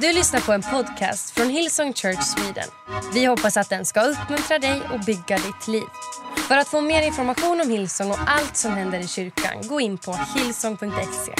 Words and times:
Du 0.00 0.12
lyssnar 0.12 0.40
på 0.40 0.52
en 0.52 0.62
podcast 0.62 1.30
från 1.30 1.50
Hillsong 1.50 1.92
Church 1.92 2.22
Sweden. 2.22 2.68
Vi 3.14 3.24
hoppas 3.24 3.56
att 3.56 3.68
den 3.68 3.84
ska 3.84 4.00
uppmuntra 4.00 4.58
dig 4.58 4.82
och 4.92 5.00
bygga 5.00 5.36
ditt 5.36 5.68
liv. 5.68 5.84
För 6.36 6.56
att 6.56 6.68
få 6.68 6.80
mer 6.80 7.02
information 7.02 7.60
om 7.60 7.70
Hillsong 7.70 8.10
och 8.10 8.18
allt 8.26 8.56
som 8.56 8.72
händer 8.72 9.00
i 9.00 9.08
kyrkan, 9.08 9.68
gå 9.68 9.80
in 9.80 9.98
på 9.98 10.12
hillsong.se. 10.12 11.34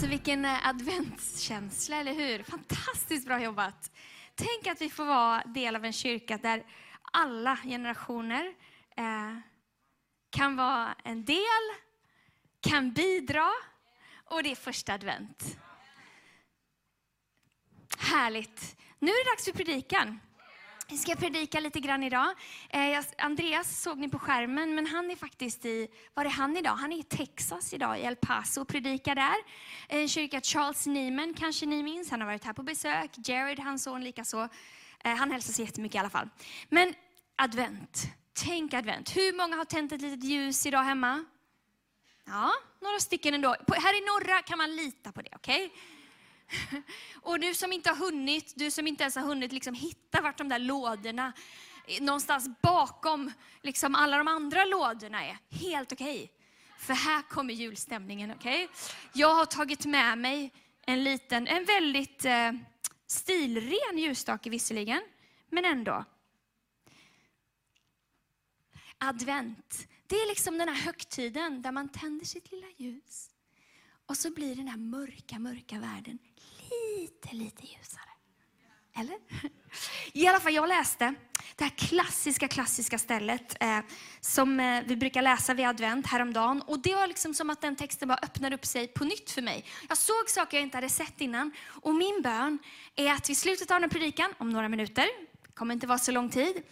Så 0.00 0.06
vilken 0.06 0.44
eh, 0.44 0.68
adventskänsla, 0.68 1.96
eller 1.96 2.14
hur? 2.14 2.42
Fantastiskt 2.42 3.26
bra 3.26 3.42
jobbat. 3.42 3.90
Tänk 4.34 4.66
att 4.66 4.80
vi 4.80 4.90
får 4.90 5.04
vara 5.04 5.42
del 5.44 5.76
av 5.76 5.84
en 5.84 5.92
kyrka 5.92 6.38
där 6.42 6.62
alla 7.12 7.58
generationer 7.64 8.44
eh, 8.96 9.38
kan 10.30 10.56
vara 10.56 10.94
en 11.04 11.24
del, 11.24 11.64
kan 12.60 12.92
bidra 12.92 13.50
och 14.34 14.42
det 14.42 14.50
är 14.50 14.54
första 14.54 14.94
advent. 14.94 15.56
Härligt. 17.98 18.76
Nu 18.98 19.10
är 19.10 19.24
det 19.24 19.30
dags 19.30 19.44
för 19.44 19.52
predikan. 19.52 20.20
Vi 20.88 20.98
ska 20.98 21.14
predika 21.14 21.60
lite 21.60 21.80
grann 21.80 22.02
idag. 22.02 22.34
Eh, 22.70 23.04
Andreas 23.18 23.82
såg 23.82 23.98
ni 23.98 24.08
på 24.08 24.18
skärmen, 24.18 24.74
men 24.74 24.86
han 24.86 25.10
är 25.10 25.16
faktiskt 25.16 25.64
i, 25.64 25.88
var 26.14 26.24
är 26.24 26.28
han 26.30 26.56
idag? 26.56 26.74
Han 26.74 26.92
är 26.92 26.98
i 26.98 27.02
Texas 27.02 27.74
idag, 27.74 27.98
i 27.98 28.02
El 28.02 28.16
Paso 28.16 28.60
och 28.60 28.68
predikar 28.68 29.14
där. 29.14 29.36
Eh, 29.88 30.00
en 30.00 30.08
kyrka, 30.08 30.40
Charles 30.40 30.86
Neiman 30.86 31.34
kanske 31.34 31.66
ni 31.66 31.82
minns, 31.82 32.10
han 32.10 32.20
har 32.20 32.26
varit 32.26 32.44
här 32.44 32.52
på 32.52 32.62
besök. 32.62 33.10
Jared, 33.28 33.58
hans 33.58 33.82
son, 33.82 34.04
likaså. 34.04 34.48
Eh, 35.04 35.14
han 35.14 35.30
hälsar 35.30 35.52
så 35.52 35.62
jättemycket 35.62 35.94
i 35.94 35.98
alla 35.98 36.10
fall. 36.10 36.28
Men 36.68 36.94
advent, 37.36 38.06
tänk 38.44 38.74
advent. 38.74 39.16
Hur 39.16 39.36
många 39.36 39.56
har 39.56 39.64
tänt 39.64 39.92
ett 39.92 40.00
litet 40.00 40.24
ljus 40.24 40.66
idag 40.66 40.82
hemma? 40.82 41.24
Ja, 42.24 42.52
några 42.80 43.00
stycken 43.00 43.34
ändå. 43.34 43.56
Här 43.68 44.02
i 44.02 44.06
norra 44.06 44.42
kan 44.42 44.58
man 44.58 44.76
lita 44.76 45.12
på 45.12 45.22
det, 45.22 45.30
okej? 45.36 45.66
Okay? 45.66 46.82
Och 47.22 47.40
du 47.40 47.54
som 47.54 47.72
inte 47.72 47.90
har 47.90 47.96
hunnit, 47.96 48.52
du 48.56 48.70
som 48.70 48.86
inte 48.86 49.02
ens 49.02 49.16
har 49.16 49.22
hunnit 49.22 49.52
liksom 49.52 49.74
hitta 49.74 50.20
vart 50.20 50.38
de 50.38 50.48
där 50.48 50.58
lådorna, 50.58 51.32
någonstans 52.00 52.48
bakom 52.62 53.32
liksom 53.62 53.94
alla 53.94 54.18
de 54.18 54.28
andra 54.28 54.64
lådorna 54.64 55.24
är, 55.24 55.38
helt 55.50 55.92
okej. 55.92 56.16
Okay. 56.16 56.28
För 56.78 56.94
här 56.94 57.22
kommer 57.22 57.54
julstämningen, 57.54 58.30
okej? 58.30 58.64
Okay? 58.64 58.76
Jag 59.12 59.34
har 59.34 59.46
tagit 59.46 59.86
med 59.86 60.18
mig 60.18 60.52
en 60.86 61.04
liten, 61.04 61.46
en 61.46 61.64
väldigt 61.64 62.24
eh, 62.24 62.52
stilren 63.06 63.98
ljusstake 63.98 64.50
visserligen, 64.50 65.02
men 65.50 65.64
ändå. 65.64 66.04
Advent, 68.98 69.88
det 70.06 70.16
är 70.16 70.28
liksom 70.28 70.58
den 70.58 70.68
här 70.68 70.74
högtiden 70.74 71.62
där 71.62 71.72
man 71.72 71.88
tänder 71.88 72.26
sitt 72.26 72.52
lilla 72.52 72.66
ljus. 72.76 73.30
Och 74.06 74.16
så 74.16 74.30
blir 74.30 74.56
den 74.56 74.68
här 74.68 74.76
mörka, 74.76 75.38
mörka 75.38 75.78
världen 75.78 76.18
lite, 76.70 77.34
lite 77.34 77.62
ljusare. 77.62 78.10
Eller? 78.96 79.18
I 80.12 80.26
alla 80.26 80.40
fall, 80.40 80.54
jag 80.54 80.68
läste 80.68 81.14
det 81.56 81.64
här 81.64 81.70
klassiska, 81.70 82.48
klassiska 82.48 82.98
stället 82.98 83.62
eh, 83.62 83.78
som 84.20 84.60
eh, 84.60 84.82
vi 84.86 84.96
brukar 84.96 85.22
läsa 85.22 85.54
vid 85.54 85.66
advent 85.66 86.06
häromdagen. 86.06 86.62
Och 86.62 86.78
det 86.78 86.94
var 86.94 87.06
liksom 87.06 87.34
som 87.34 87.50
att 87.50 87.60
den 87.60 87.76
texten 87.76 88.08
bara 88.08 88.18
öppnade 88.22 88.56
upp 88.56 88.66
sig 88.66 88.88
på 88.88 89.04
nytt 89.04 89.30
för 89.30 89.42
mig. 89.42 89.64
Jag 89.88 89.98
såg 89.98 90.28
saker 90.28 90.56
jag 90.56 90.64
inte 90.64 90.76
hade 90.76 90.88
sett 90.88 91.20
innan. 91.20 91.52
Och 91.66 91.94
min 91.94 92.22
bön 92.22 92.58
är 92.96 93.12
att 93.12 93.30
vid 93.30 93.36
slutet 93.36 93.70
av 93.70 93.74
den 93.74 93.90
här 93.90 93.98
predikan, 93.98 94.34
om 94.38 94.50
några 94.50 94.68
minuter, 94.68 95.06
det 95.42 95.52
kommer 95.54 95.74
inte 95.74 95.86
vara 95.86 95.98
så 95.98 96.12
lång 96.12 96.30
tid, 96.30 96.62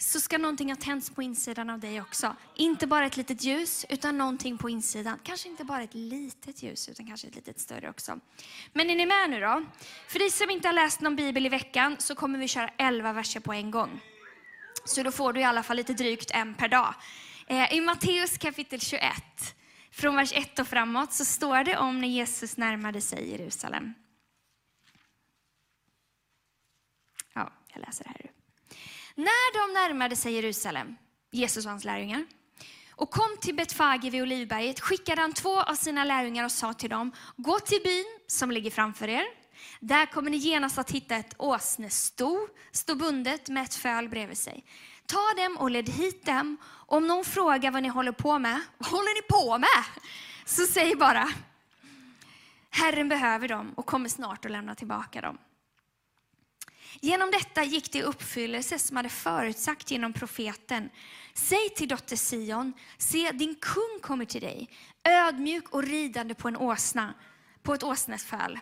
så 0.00 0.20
ska 0.20 0.38
någonting 0.38 0.68
ha 0.68 0.76
tänts 0.76 1.10
på 1.10 1.22
insidan 1.22 1.70
av 1.70 1.80
dig 1.80 2.00
också. 2.00 2.36
Inte 2.54 2.86
bara 2.86 3.06
ett 3.06 3.16
litet 3.16 3.44
ljus, 3.44 3.86
utan 3.88 4.18
någonting 4.18 4.58
på 4.58 4.70
insidan. 4.70 5.18
Kanske 5.22 5.48
inte 5.48 5.64
bara 5.64 5.82
ett 5.82 5.94
litet 5.94 6.62
ljus, 6.62 6.88
utan 6.88 7.06
kanske 7.06 7.28
ett 7.28 7.34
litet 7.34 7.60
större 7.60 7.90
också. 7.90 8.20
Men 8.72 8.90
är 8.90 8.96
ni 8.96 9.06
med 9.06 9.30
nu 9.30 9.40
då? 9.40 9.64
För 10.08 10.18
dig 10.18 10.30
som 10.30 10.50
inte 10.50 10.68
har 10.68 10.72
läst 10.72 11.00
någon 11.00 11.16
bibel 11.16 11.46
i 11.46 11.48
veckan 11.48 11.96
så 11.98 12.14
kommer 12.14 12.38
vi 12.38 12.48
köra 12.48 12.70
11 12.76 13.12
verser 13.12 13.40
på 13.40 13.52
en 13.52 13.70
gång. 13.70 14.00
Så 14.84 15.02
då 15.02 15.10
får 15.10 15.32
du 15.32 15.40
i 15.40 15.44
alla 15.44 15.62
fall 15.62 15.76
lite 15.76 15.92
drygt 15.92 16.30
en 16.30 16.54
per 16.54 16.68
dag. 16.68 16.94
Eh, 17.46 17.72
I 17.72 17.80
Matteus 17.80 18.38
kapitel 18.38 18.80
21, 18.80 19.12
från 19.90 20.16
vers 20.16 20.32
1 20.32 20.58
och 20.58 20.68
framåt, 20.68 21.12
så 21.12 21.24
står 21.24 21.64
det 21.64 21.76
om 21.76 22.00
när 22.00 22.08
Jesus 22.08 22.56
närmade 22.56 23.00
sig 23.00 23.30
Jerusalem. 23.30 23.94
Ja, 27.34 27.52
jag 27.74 27.80
läser 27.80 28.04
det 28.04 28.10
här. 28.10 28.37
När 29.18 29.52
de 29.52 29.74
närmade 29.74 30.16
sig 30.16 30.32
Jerusalem, 30.32 30.96
Jesus 31.30 31.64
och 31.64 31.70
hans 31.70 31.84
lärjungar, 31.84 32.26
och 32.90 33.10
kom 33.10 33.36
till 33.40 33.54
Betfage 33.54 34.04
vid 34.04 34.22
Olivberget 34.22 34.80
skickade 34.80 35.20
han 35.20 35.32
två 35.32 35.60
av 35.60 35.74
sina 35.74 36.04
lärjungar 36.04 36.44
och 36.44 36.52
sa 36.52 36.72
till 36.72 36.90
dem, 36.90 37.12
gå 37.36 37.58
till 37.58 37.80
byn 37.84 38.04
som 38.26 38.50
ligger 38.50 38.70
framför 38.70 39.08
er. 39.08 39.24
Där 39.80 40.06
kommer 40.06 40.30
ni 40.30 40.36
genast 40.36 40.78
att 40.78 40.90
hitta 40.90 41.16
ett 41.16 41.34
åsnesto, 41.38 42.48
stå 42.72 42.94
bundet 42.94 43.48
med 43.48 43.62
ett 43.62 43.74
föl 43.74 44.08
bredvid 44.08 44.38
sig. 44.38 44.64
Ta 45.06 45.42
dem 45.42 45.56
och 45.56 45.70
led 45.70 45.88
hit 45.88 46.26
dem. 46.26 46.56
Om 46.70 47.06
någon 47.06 47.24
frågar 47.24 47.70
vad 47.70 47.82
ni 47.82 47.88
håller 47.88 48.12
på 48.12 48.38
med, 48.38 48.60
vad 48.78 48.90
håller 48.90 49.14
ni 49.14 49.22
på 49.22 49.58
med? 49.58 49.84
Så 50.44 50.66
säg 50.66 50.96
bara, 50.96 51.28
Herren 52.70 53.08
behöver 53.08 53.48
dem 53.48 53.72
och 53.76 53.86
kommer 53.86 54.08
snart 54.08 54.44
att 54.44 54.50
lämna 54.50 54.74
tillbaka 54.74 55.20
dem. 55.20 55.38
Genom 57.00 57.30
detta 57.30 57.64
gick 57.64 57.92
det 57.92 57.98
i 57.98 58.02
uppfyllelse 58.02 58.78
som 58.78 58.96
hade 58.96 59.08
förutsagt 59.08 59.90
genom 59.90 60.12
profeten. 60.12 60.90
Säg 61.34 61.68
till 61.76 61.88
dotter 61.88 62.16
Sion, 62.16 62.72
se 62.98 63.30
din 63.32 63.54
kung 63.54 63.98
kommer 64.00 64.24
till 64.24 64.40
dig, 64.40 64.70
ödmjuk 65.04 65.68
och 65.68 65.82
ridande 65.82 66.34
på 66.34 66.48
en 66.48 66.56
åsna, 66.56 67.14
på 67.62 67.74
ett 67.74 67.82
åsnesföl. 67.82 68.58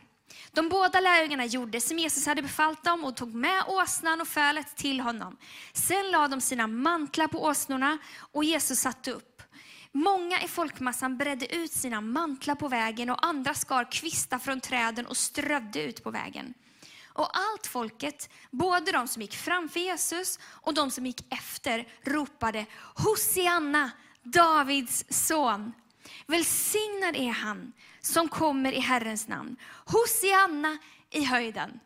De 0.53 0.69
båda 0.69 1.01
lärjungarna 1.01 1.45
gjorde 1.45 1.81
som 1.81 1.99
Jesus 1.99 2.27
hade 2.27 2.43
befallt 2.43 2.85
dem 2.85 3.05
och 3.05 3.17
tog 3.17 3.35
med 3.35 3.65
åsnan 3.67 4.21
och 4.21 4.29
fölet 4.29 4.77
till 4.77 5.01
honom. 5.01 5.37
Sen 5.73 6.11
lade 6.11 6.29
de 6.29 6.41
sina 6.41 6.67
mantlar 6.67 7.29
på 7.29 7.45
åsnorna 7.45 7.99
och 8.33 8.45
Jesus 8.45 8.81
satte 8.81 9.11
upp. 9.11 9.43
Många 9.93 10.43
i 10.43 10.49
folkmassan 10.49 11.17
bredde 11.17 11.55
ut 11.57 11.73
sina 11.73 12.01
mantlar 12.01 12.55
på 12.55 12.69
vägen 12.69 13.11
och 13.11 13.27
andra 13.27 13.55
skar 13.55 13.93
kvistar 13.93 14.39
från 14.39 14.61
träden 14.61 15.07
och 15.07 15.17
strödde 15.17 15.83
ut 15.83 16.05
på 16.05 16.11
vägen. 16.11 16.55
Och 17.17 17.37
allt 17.37 17.67
folket, 17.67 18.31
både 18.51 18.93
de 18.93 19.09
som 19.09 19.23
gick 19.23 19.37
framför 19.37 19.81
Jesus 19.81 20.39
och 20.43 20.75
de 20.75 20.91
som 20.91 21.07
gick 21.07 21.33
efter, 21.33 21.89
ropade 22.03 22.67
Hosianna, 22.95 23.91
Davids 24.23 25.05
son. 25.09 25.73
Välsignad 26.27 27.17
är 27.17 27.31
han 27.31 27.73
som 28.01 28.29
kommer 28.29 28.73
i 28.73 28.81
Herrens 28.81 29.29
namn. 29.29 29.57
Hosianna 29.85 30.79
i 31.11 31.25
höjden. 31.25 31.81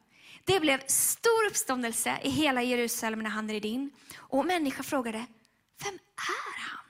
Det 0.44 0.60
blev 0.60 0.86
stor 0.86 1.47
uppståndelse 1.47 2.18
i 2.22 2.30
hela 2.30 2.62
Jerusalem 2.62 3.20
när 3.20 3.30
han 3.30 3.48
red 3.48 3.64
in. 3.64 3.91
Och 4.16 4.47
människor 4.47 4.82
frågade, 4.82 5.26
vem 5.84 5.94
är 6.16 6.60
han? 6.60 6.84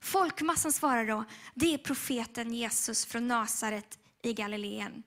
Folkmassan 0.00 0.72
svarade 0.72 1.12
då, 1.12 1.24
det 1.54 1.74
är 1.74 1.78
profeten 1.78 2.54
Jesus 2.54 3.06
från 3.06 3.28
Nasaret 3.28 3.98
i 4.22 4.32
Galileen. 4.32 5.02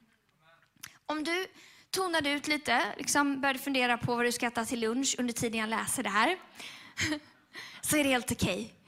Om 1.06 1.24
du 1.24 1.48
tonade 1.92 2.30
ut 2.30 2.48
lite, 2.48 2.82
liksom 2.98 3.42
började 3.42 3.60
fundera 3.60 3.98
på 3.98 4.16
vad 4.16 4.26
du 4.26 4.32
ska 4.32 4.48
äta 4.48 4.66
till 4.66 4.80
lunch 4.80 5.16
under 5.20 5.34
tiden 5.34 5.60
jag 5.60 5.70
läser 5.70 6.04
det 6.04 6.10
här, 6.10 6.38
så 7.82 7.98
är 7.98 8.04
det 8.04 8.10
helt 8.10 8.32
okej. 8.32 8.66
Okay. 8.66 8.80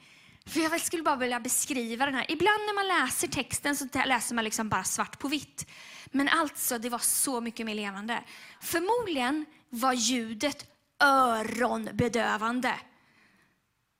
För 0.46 0.60
jag 0.60 0.80
skulle 0.80 1.02
bara 1.02 1.16
vilja 1.16 1.40
beskriva 1.40 2.06
den 2.06 2.14
här. 2.14 2.30
Ibland 2.30 2.60
när 2.66 2.74
man 2.74 2.88
läser 2.88 3.28
texten 3.28 3.76
så 3.76 3.86
läser 4.06 4.34
man 4.34 4.44
liksom 4.44 4.68
bara 4.68 4.84
svart 4.84 5.18
på 5.18 5.28
vitt. 5.28 5.66
Men 6.06 6.28
alltså, 6.28 6.78
det 6.78 6.88
var 6.88 6.98
så 6.98 7.40
mycket 7.40 7.66
mer 7.66 7.74
levande. 7.74 8.24
Förmodligen 8.60 9.46
var 9.68 9.92
ljudet 9.92 10.66
öronbedövande. 11.02 12.74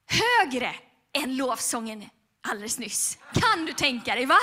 Högre 0.06 0.74
än 1.12 1.36
lovsången 1.36 2.04
alldeles 2.40 2.78
nyss. 2.78 3.19
Kan 3.32 3.66
du 3.66 3.72
tänka 3.72 4.14
dig? 4.14 4.26
Va? 4.26 4.38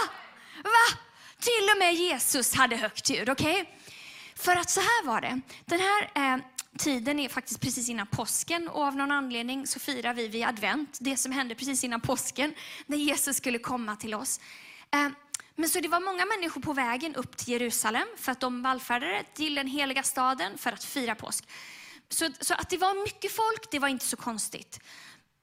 Va? 0.64 1.00
Till 1.40 1.70
och 1.74 1.80
med 1.80 1.94
Jesus 1.94 2.56
hade 2.56 2.76
högt 2.76 3.10
ljud, 3.10 3.30
okej? 3.30 3.62
Okay? 3.62 3.74
För 4.40 4.56
att 4.56 4.70
så 4.70 4.80
här 4.80 5.06
var 5.06 5.22
det. 5.22 5.42
Den 5.66 5.80
här 5.80 6.12
eh, 6.16 6.42
tiden 6.78 7.20
är 7.20 7.30
faktiskt 7.30 7.62
precis 7.62 7.90
innan 7.90 8.08
påsken 8.08 8.68
och 8.68 8.84
av 8.84 8.96
någon 8.96 9.12
anledning 9.12 9.68
så 9.68 9.80
firar 9.80 10.14
vi 10.14 10.28
vid 10.28 10.46
advent, 10.46 10.98
det 11.02 11.18
som 11.18 11.32
hände 11.32 11.56
precis 11.56 11.84
innan 11.84 12.02
påsken, 12.02 12.54
när 12.86 12.98
Jesus 12.98 13.38
skulle 13.38 13.60
komma 13.60 13.96
till 13.96 14.14
oss. 14.14 14.40
Eh, 14.92 15.10
men 15.56 15.70
så 15.70 15.80
det 15.80 15.88
var 15.88 16.00
många 16.00 16.26
människor 16.26 16.62
på 16.62 16.74
vägen 16.74 17.16
upp 17.16 17.38
till 17.38 17.54
Jerusalem 17.54 18.08
för 18.18 18.32
att 18.32 18.40
de 18.40 18.62
vallfärdade 18.62 19.24
till 19.34 19.56
den 19.56 19.68
heliga 19.68 20.04
staden 20.04 20.58
för 20.58 20.72
att 20.72 20.84
fira 20.84 21.16
påsk. 21.16 21.44
Så, 22.10 22.30
så 22.40 22.54
att 22.54 22.70
det 22.70 22.78
var 22.78 23.04
mycket 23.04 23.32
folk, 23.32 23.72
det 23.72 23.80
var 23.80 23.88
inte 23.88 24.06
så 24.06 24.18
konstigt. 24.18 24.80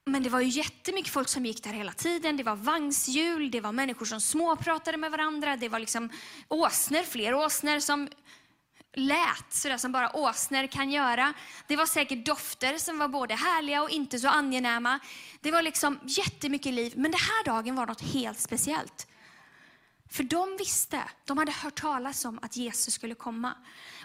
Men 0.05 0.23
det 0.23 0.29
var 0.29 0.39
ju 0.39 0.47
jättemycket 0.47 1.13
folk 1.13 1.29
som 1.29 1.45
gick 1.45 1.63
där 1.63 1.73
hela 1.73 1.91
tiden. 1.91 2.37
Det 2.37 2.43
var 2.43 2.55
vagnshjul, 2.55 3.51
det 3.51 3.61
var 3.61 3.71
människor 3.71 4.05
som 4.05 4.21
småpratade 4.21 4.97
med 4.97 5.11
varandra. 5.11 5.55
Det 5.55 5.69
var 5.69 5.79
liksom 5.79 6.09
åsner, 6.47 7.03
fler 7.03 7.33
åsnor 7.33 7.79
som 7.79 8.09
lät 8.97 9.53
sådär 9.53 9.77
som 9.77 9.91
bara 9.91 10.15
åsnor 10.15 10.67
kan 10.67 10.91
göra. 10.91 11.33
Det 11.67 11.75
var 11.75 11.85
säkert 11.85 12.25
dofter 12.25 12.77
som 12.77 12.97
var 12.97 13.07
både 13.07 13.35
härliga 13.35 13.81
och 13.83 13.89
inte 13.89 14.19
så 14.19 14.27
angenäma. 14.27 14.99
Det 15.41 15.51
var 15.51 15.61
liksom 15.61 15.99
jättemycket 16.03 16.73
liv, 16.73 16.93
men 16.95 17.11
den 17.11 17.19
här 17.19 17.45
dagen 17.45 17.75
var 17.75 17.85
något 17.85 18.01
helt 18.01 18.39
speciellt. 18.39 19.07
För 20.09 20.23
de 20.23 20.57
visste, 20.57 21.03
de 21.25 21.37
hade 21.37 21.51
hört 21.51 21.81
talas 21.81 22.25
om 22.25 22.39
att 22.41 22.57
Jesus 22.57 22.93
skulle 22.93 23.15
komma. 23.15 23.53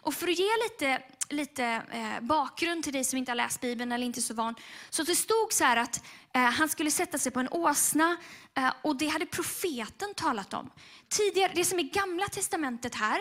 Och 0.03 0.15
för 0.15 0.29
att 0.29 0.39
ge 0.39 0.49
lite, 0.65 1.03
lite 1.29 1.65
eh, 1.93 2.21
bakgrund 2.21 2.85
till 2.85 2.93
dig 2.93 3.05
som 3.05 3.19
inte 3.19 3.31
har 3.31 3.37
läst 3.37 3.61
Bibeln 3.61 3.93
eller 3.93 4.07
inte 4.07 4.21
är 4.21 4.23
så 4.23 4.35
van. 4.35 4.55
Så 4.91 5.03
det 5.03 5.15
stod 5.15 5.53
så 5.53 5.65
här 5.65 5.77
att 5.77 6.05
eh, 6.35 6.43
han 6.43 6.69
skulle 6.69 6.91
sätta 6.91 7.19
sig 7.19 7.33
på 7.33 7.41
en 7.41 7.49
åsna 7.51 8.17
eh, 8.55 8.73
och 8.83 8.97
det 8.97 9.09
hade 9.09 9.27
profeten 9.27 10.15
talat 10.15 10.55
om. 10.55 10.71
Tidigare, 11.09 11.53
det 11.55 11.65
som 11.65 11.79
är 11.79 11.83
gamla 11.83 12.29
testamentet 12.29 12.95
här, 12.95 13.21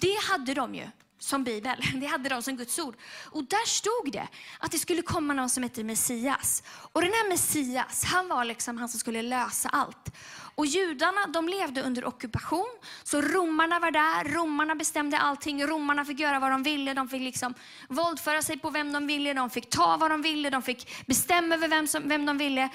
det 0.00 0.18
hade 0.30 0.54
de 0.54 0.74
ju 0.74 0.86
som 1.20 1.44
Bibel. 1.44 1.84
Det 2.00 2.06
hade 2.06 2.28
de 2.28 2.42
som 2.42 2.56
Guds 2.56 2.78
ord. 2.78 2.94
Och 3.24 3.44
där 3.44 3.66
stod 3.66 4.12
det 4.12 4.28
att 4.58 4.70
det 4.70 4.78
skulle 4.78 5.02
komma 5.02 5.34
någon 5.34 5.48
som 5.48 5.62
hette 5.62 5.84
Messias. 5.84 6.62
Och 6.92 7.00
den 7.00 7.12
här 7.12 7.28
Messias, 7.28 8.04
han 8.04 8.28
var 8.28 8.44
liksom 8.44 8.78
han 8.78 8.88
som 8.88 9.00
skulle 9.00 9.22
lösa 9.22 9.68
allt. 9.68 10.16
Och 10.54 10.66
judarna, 10.66 11.26
de 11.26 11.48
levde 11.48 11.82
under 11.82 12.04
ockupation. 12.04 12.78
Så 13.02 13.20
romarna 13.20 13.78
var 13.78 13.90
där, 13.90 14.24
romarna 14.34 14.74
bestämde 14.74 15.18
allting. 15.18 15.66
Romarna 15.66 16.04
fick 16.04 16.20
göra 16.20 16.38
vad 16.38 16.50
de 16.50 16.62
ville. 16.62 16.94
De 16.94 17.08
fick 17.08 17.22
liksom 17.22 17.54
våldföra 17.88 18.42
sig 18.42 18.58
på 18.58 18.70
vem 18.70 18.92
de 18.92 19.06
ville. 19.06 19.34
De 19.34 19.50
fick 19.50 19.70
ta 19.70 19.96
vad 19.96 20.10
de 20.10 20.22
ville. 20.22 20.50
De 20.50 20.62
fick 20.62 21.06
bestämma 21.06 21.54
över 21.54 21.68
vem, 21.68 21.86
som, 21.86 22.08
vem 22.08 22.26
de 22.26 22.38
ville. 22.38 22.68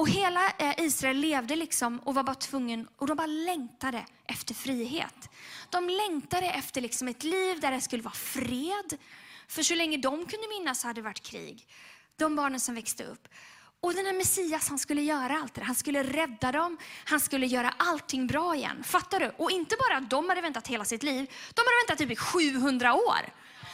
Och 0.00 0.08
hela 0.08 0.52
eh, 0.58 0.84
Israel 0.84 1.16
levde 1.16 1.56
liksom 1.56 1.98
och 1.98 2.14
var 2.14 2.22
bara 2.22 2.34
tvungen, 2.34 2.88
och 2.96 3.06
de 3.06 3.16
bara 3.16 3.26
längtade 3.26 4.06
efter 4.26 4.54
frihet. 4.54 5.28
De 5.70 5.88
längtade 5.88 6.46
efter 6.46 6.80
liksom 6.80 7.08
ett 7.08 7.24
liv 7.24 7.60
där 7.60 7.70
det 7.70 7.80
skulle 7.80 8.02
vara 8.02 8.14
fred. 8.14 8.98
För 9.48 9.62
så 9.62 9.74
länge 9.74 9.96
de 9.96 10.26
kunde 10.26 10.48
minnas 10.48 10.84
hade 10.84 11.00
det 11.00 11.04
varit 11.04 11.22
krig. 11.22 11.66
De 12.16 12.36
barnen 12.36 12.60
som 12.60 12.74
växte 12.74 13.04
upp. 13.04 13.28
Och 13.80 13.94
den 13.94 14.06
här 14.06 14.12
Messias, 14.12 14.68
han 14.68 14.78
skulle 14.78 15.02
göra 15.02 15.38
allt 15.38 15.54
det 15.54 15.64
Han 15.64 15.74
skulle 15.74 16.02
rädda 16.02 16.52
dem, 16.52 16.78
han 17.04 17.20
skulle 17.20 17.46
göra 17.46 17.74
allting 17.76 18.26
bra 18.26 18.56
igen. 18.56 18.84
Fattar 18.84 19.20
du? 19.20 19.32
Och 19.36 19.50
inte 19.50 19.76
bara 19.88 19.96
att 19.96 20.10
de 20.10 20.28
hade 20.28 20.40
väntat 20.40 20.68
hela 20.68 20.84
sitt 20.84 21.02
liv, 21.02 21.30
de 21.54 21.60
hade 21.60 21.86
väntat 21.86 21.98
typ 21.98 22.10
i 22.10 22.16
700 22.16 22.94
år. 22.94 23.20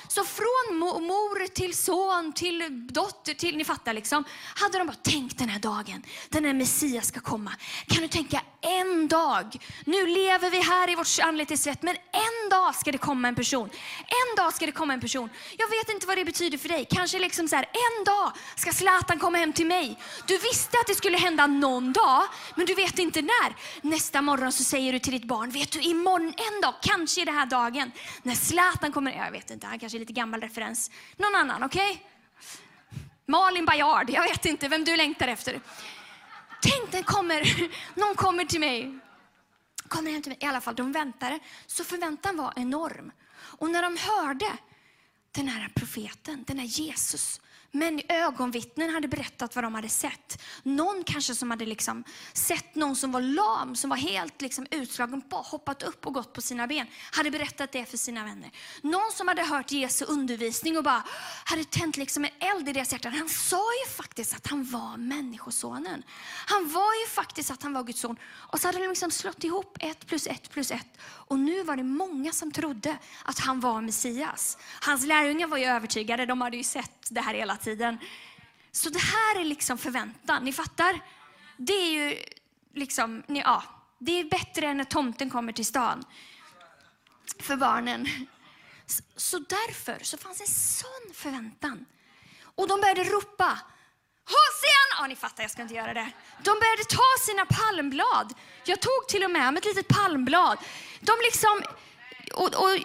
Så 0.08 0.24
från 0.24 0.78
mor 0.78 1.46
till 1.46 1.74
son 1.74 2.32
till 2.32 2.86
dotter 2.92 3.34
till, 3.34 3.56
ni 3.56 3.64
fattar 3.64 3.92
liksom, 3.92 4.24
hade 4.54 4.78
de 4.78 4.86
bara 4.86 4.96
tänkt 4.96 5.38
den 5.38 5.48
här 5.48 5.58
dagen, 5.58 6.02
den 6.28 6.44
här 6.44 6.54
Messias 6.54 7.06
ska 7.06 7.20
komma. 7.20 7.52
Kan 7.86 8.02
du 8.02 8.08
tänka 8.08 8.42
en 8.60 9.08
dag, 9.08 9.56
nu 9.84 10.06
lever 10.06 10.50
vi 10.50 10.60
här 10.60 10.90
i 10.90 10.94
vårt 10.94 11.18
anletes 11.22 11.62
svett, 11.62 11.82
men 11.82 11.96
en 11.96 12.50
dag 12.50 12.74
ska 12.74 12.92
det 12.92 12.98
komma 12.98 13.28
en 13.28 13.34
person. 13.34 13.70
En 14.00 14.36
dag 14.36 14.54
ska 14.54 14.66
det 14.66 14.72
komma 14.72 14.92
en 14.92 15.00
person. 15.00 15.30
Jag 15.58 15.68
vet 15.68 15.88
inte 15.88 16.06
vad 16.06 16.16
det 16.16 16.24
betyder 16.24 16.58
för 16.58 16.68
dig. 16.68 16.86
Kanske 16.90 17.18
liksom 17.18 17.48
så 17.48 17.56
här, 17.56 17.64
en 17.64 18.04
dag 18.04 18.32
ska 18.56 18.72
Zlatan 18.72 19.18
komma 19.18 19.38
hem 19.38 19.52
till 19.52 19.66
mig. 19.66 19.98
Du 20.26 20.38
visste 20.38 20.78
att 20.80 20.86
det 20.86 20.94
skulle 20.94 21.18
hända 21.18 21.46
någon 21.46 21.92
dag, 21.92 22.22
men 22.54 22.66
du 22.66 22.74
vet 22.74 22.98
inte 22.98 23.22
när. 23.22 23.56
Nästa 23.80 24.22
morgon 24.22 24.52
så 24.52 24.64
säger 24.64 24.92
du 24.92 24.98
till 24.98 25.12
ditt 25.12 25.24
barn, 25.24 25.50
vet 25.50 25.72
du 25.72 25.80
imorgon 25.80 26.34
en 26.36 26.60
dag, 26.60 26.74
kanske 26.82 27.20
är 27.20 27.26
det 27.26 27.32
här 27.32 27.46
dagen, 27.46 27.92
när 28.22 28.34
Zlatan 28.34 28.92
kommer, 28.92 29.12
jag 29.12 29.30
vet 29.30 29.50
inte, 29.50 29.66
han 29.66 29.78
kanske 29.78 29.95
kanske 29.96 29.98
lite 29.98 30.12
gammal 30.12 30.40
referens. 30.40 30.90
Någon 31.16 31.34
annan, 31.34 31.62
okej? 31.62 31.90
Okay? 31.90 32.02
Malin 33.26 33.64
Bajard, 33.64 34.10
jag 34.10 34.22
vet 34.22 34.44
inte 34.46 34.68
vem 34.68 34.84
du 34.84 34.96
längtar 34.96 35.28
efter. 35.28 35.60
Tänk, 36.62 36.92
den 36.92 37.04
kommer, 37.04 37.70
någon 38.00 38.14
kommer 38.14 38.44
till 38.44 38.60
mig. 38.60 38.98
Kommer 39.88 40.10
hem 40.10 40.22
till 40.22 40.30
mig. 40.30 40.38
I 40.40 40.46
alla 40.46 40.60
fall, 40.60 40.74
de 40.74 40.92
väntade. 40.92 41.38
Så 41.66 41.84
förväntan 41.84 42.36
var 42.36 42.52
enorm. 42.56 43.12
Och 43.60 43.70
när 43.70 43.82
de 43.82 43.96
hörde 43.96 44.58
den 45.32 45.48
här 45.48 45.68
profeten, 45.74 46.44
den 46.46 46.58
här 46.58 46.66
Jesus, 46.66 47.40
men 47.72 48.00
ögonvittnen 48.08 48.90
hade 48.90 49.08
berättat 49.08 49.54
vad 49.54 49.64
de 49.64 49.74
hade 49.74 49.88
sett. 49.88 50.42
Någon 50.62 51.04
kanske 51.04 51.34
som 51.34 51.50
hade 51.50 51.66
liksom 51.66 52.04
sett 52.32 52.74
någon 52.74 52.96
som 52.96 53.12
var 53.12 53.20
lam, 53.20 53.76
som 53.76 53.90
var 53.90 53.96
helt 53.96 54.40
liksom 54.40 54.66
utslagen, 54.70 55.22
hoppat 55.30 55.82
upp 55.82 56.06
och 56.06 56.14
gått 56.14 56.32
på 56.32 56.40
sina 56.40 56.66
ben. 56.66 56.86
Hade 57.12 57.30
berättat 57.30 57.72
det 57.72 57.84
för 57.84 57.96
sina 57.96 58.24
vänner. 58.24 58.50
Någon 58.82 59.12
som 59.12 59.28
hade 59.28 59.42
hört 59.42 59.72
Jesu 59.72 60.04
undervisning 60.04 60.76
och 60.78 60.84
bara 60.84 61.02
hade 61.44 61.64
tänt 61.64 61.96
liksom 61.96 62.24
en 62.24 62.30
eld 62.56 62.68
i 62.68 62.72
deras 62.72 62.92
hjärtan. 62.92 63.12
Han 63.12 63.28
sa 63.28 63.62
ju 63.84 63.90
faktiskt 63.90 64.36
att 64.36 64.46
han 64.46 64.64
var 64.64 64.96
människosonen. 64.96 66.02
Han 66.46 66.68
var 66.68 67.00
ju 67.02 67.06
faktiskt 67.06 67.50
att 67.50 67.62
han 67.62 67.72
var 67.72 67.82
Guds 67.84 68.00
son. 68.00 68.16
Och 68.34 68.60
så 68.60 68.68
hade 68.68 68.78
de 68.78 68.88
liksom 68.88 69.10
slått 69.10 69.44
ihop 69.44 69.76
ett 69.80 70.06
plus 70.06 70.26
ett 70.26 70.50
plus 70.50 70.70
ett. 70.70 70.98
Och 71.02 71.38
nu 71.38 71.62
var 71.62 71.76
det 71.76 71.82
många 71.82 72.32
som 72.32 72.52
trodde 72.52 72.98
att 73.24 73.38
han 73.38 73.60
var 73.60 73.80
Messias. 73.80 74.58
Hans 74.80 75.06
lärjungar 75.06 75.46
var 75.46 75.58
ju 75.58 75.64
övertygade, 75.64 76.26
de 76.26 76.40
hade 76.40 76.56
ju 76.56 76.64
sett 76.64 77.06
det 77.10 77.20
här 77.20 77.34
hela 77.34 77.55
tiden. 77.56 77.98
Så 78.72 78.90
det 78.90 78.98
här 78.98 79.40
är 79.40 79.44
liksom 79.44 79.78
förväntan, 79.78 80.44
ni 80.44 80.52
fattar? 80.52 81.00
Det 81.56 81.72
är 81.72 81.90
ju 81.90 82.18
liksom, 82.74 83.22
ja, 83.28 83.62
det 83.98 84.20
är 84.20 84.24
bättre 84.24 84.66
än 84.66 84.76
när 84.76 84.84
tomten 84.84 85.30
kommer 85.30 85.52
till 85.52 85.66
stan 85.66 86.04
för 87.40 87.56
barnen. 87.56 88.08
Så 89.16 89.38
därför 89.38 89.98
så 90.02 90.16
fanns 90.16 90.40
en 90.40 90.46
sån 90.46 91.14
förväntan. 91.14 91.86
Och 92.42 92.68
de 92.68 92.80
började 92.80 93.04
ropa 93.04 93.58
Hosian! 94.24 94.88
Ja, 94.98 95.06
ni 95.06 95.16
fattar, 95.16 95.42
jag 95.42 95.50
ska 95.50 95.62
inte 95.62 95.74
göra 95.74 95.94
det. 95.94 96.12
De 96.42 96.50
började 96.50 96.84
ta 96.88 97.08
sina 97.26 97.46
palmblad. 97.46 98.34
Jag 98.64 98.80
tog 98.80 99.08
till 99.08 99.24
och 99.24 99.30
med 99.30 99.58
ett 99.58 99.64
litet 99.64 99.88
palmblad. 99.88 100.58
De 101.00 101.12
liksom... 101.22 101.62
Och, 102.34 102.46
och, 102.46 102.78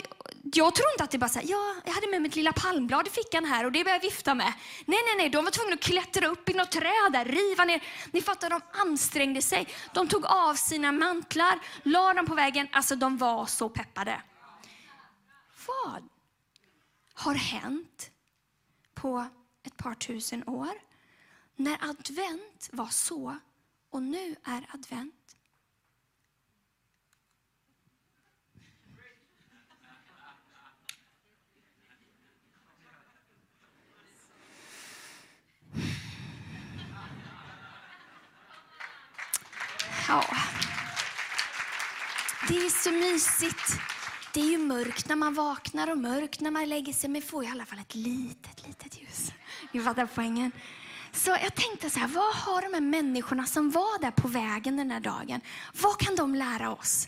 jag 0.54 0.76
tror 0.76 0.92
inte 0.92 1.04
att 1.04 1.12
det 1.12 1.18
bara 1.18 1.30
så 1.30 1.40
här, 1.40 1.48
ja, 1.50 1.76
jag 1.86 1.94
hade 1.94 2.08
med 2.08 2.22
mitt 2.22 2.36
lilla 2.36 2.54
palmblad 2.54 3.08
i 3.08 3.10
fickan 3.10 3.46
här 3.46 3.66
och 3.66 3.72
det 3.72 3.84
började 3.84 4.06
jag 4.06 4.12
vifta 4.12 4.36
med. 4.36 4.54
Nej, 4.86 5.00
nej, 5.06 5.16
nej, 5.18 5.30
de 5.30 5.46
var 5.46 5.52
tvungna 5.52 5.74
att 5.74 5.80
klättra 5.80 6.28
upp 6.28 6.50
i 6.50 6.54
något 6.54 6.72
träd 6.72 7.12
där, 7.12 7.26
riva 7.26 7.66
ner. 7.66 7.84
Ni 8.12 8.22
fattar, 8.22 8.50
de 8.50 8.62
ansträngde 8.72 9.42
sig. 9.42 9.68
De 9.94 10.08
tog 10.08 10.26
av 10.26 10.56
sina 10.56 10.92
mantlar, 10.92 11.60
la 11.84 12.14
dem 12.14 12.26
på 12.26 12.36
vägen. 12.36 12.68
Alltså, 12.72 12.96
de 12.96 13.18
var 13.18 13.46
så 13.46 13.70
peppade. 13.70 14.22
Vad 15.68 16.04
har 17.14 17.36
hänt 17.36 18.12
på 18.94 19.26
ett 19.64 19.78
par 19.78 19.94
tusen 19.94 20.48
år? 20.48 20.72
När 21.56 21.78
advent 21.90 22.70
var 22.72 22.88
så 22.88 23.38
och 23.90 24.04
nu 24.04 24.36
är 24.44 24.66
advent 24.74 25.21
Ja. 40.12 40.24
Det 42.48 42.66
är 42.66 42.70
så 42.70 42.92
mysigt. 42.92 43.80
Det 44.34 44.40
är 44.40 44.46
ju 44.46 44.58
mörkt 44.58 45.10
när 45.10 45.16
man 45.16 45.34
vaknar 45.34 45.92
och 45.92 45.98
mörkt 45.98 46.42
när 46.42 46.52
man 46.52 46.70
lägger 46.70 46.94
sig, 46.94 47.10
men 47.10 47.22
får 47.22 47.44
i 47.44 47.48
alla 47.48 47.66
fall 47.66 47.80
ett 47.80 47.96
litet, 47.96 48.68
litet 48.68 49.02
ljus. 49.02 49.32
Ni 49.72 49.82
fattar 49.82 50.08
poängen? 50.16 50.52
Så 51.12 51.30
jag 51.30 51.56
tänkte 51.56 51.90
så 51.90 52.00
här, 52.00 52.08
vad 52.08 52.36
har 52.36 52.62
de 52.62 52.74
här 52.74 52.82
människorna 52.82 53.46
som 53.46 53.72
var 53.72 54.02
där 54.02 54.12
på 54.12 54.28
vägen 54.28 54.78
den 54.78 54.92
här 54.92 55.00
dagen, 55.00 55.42
vad 55.82 55.98
kan 55.98 56.16
de 56.16 56.36
lära 56.36 56.72
oss? 56.72 57.08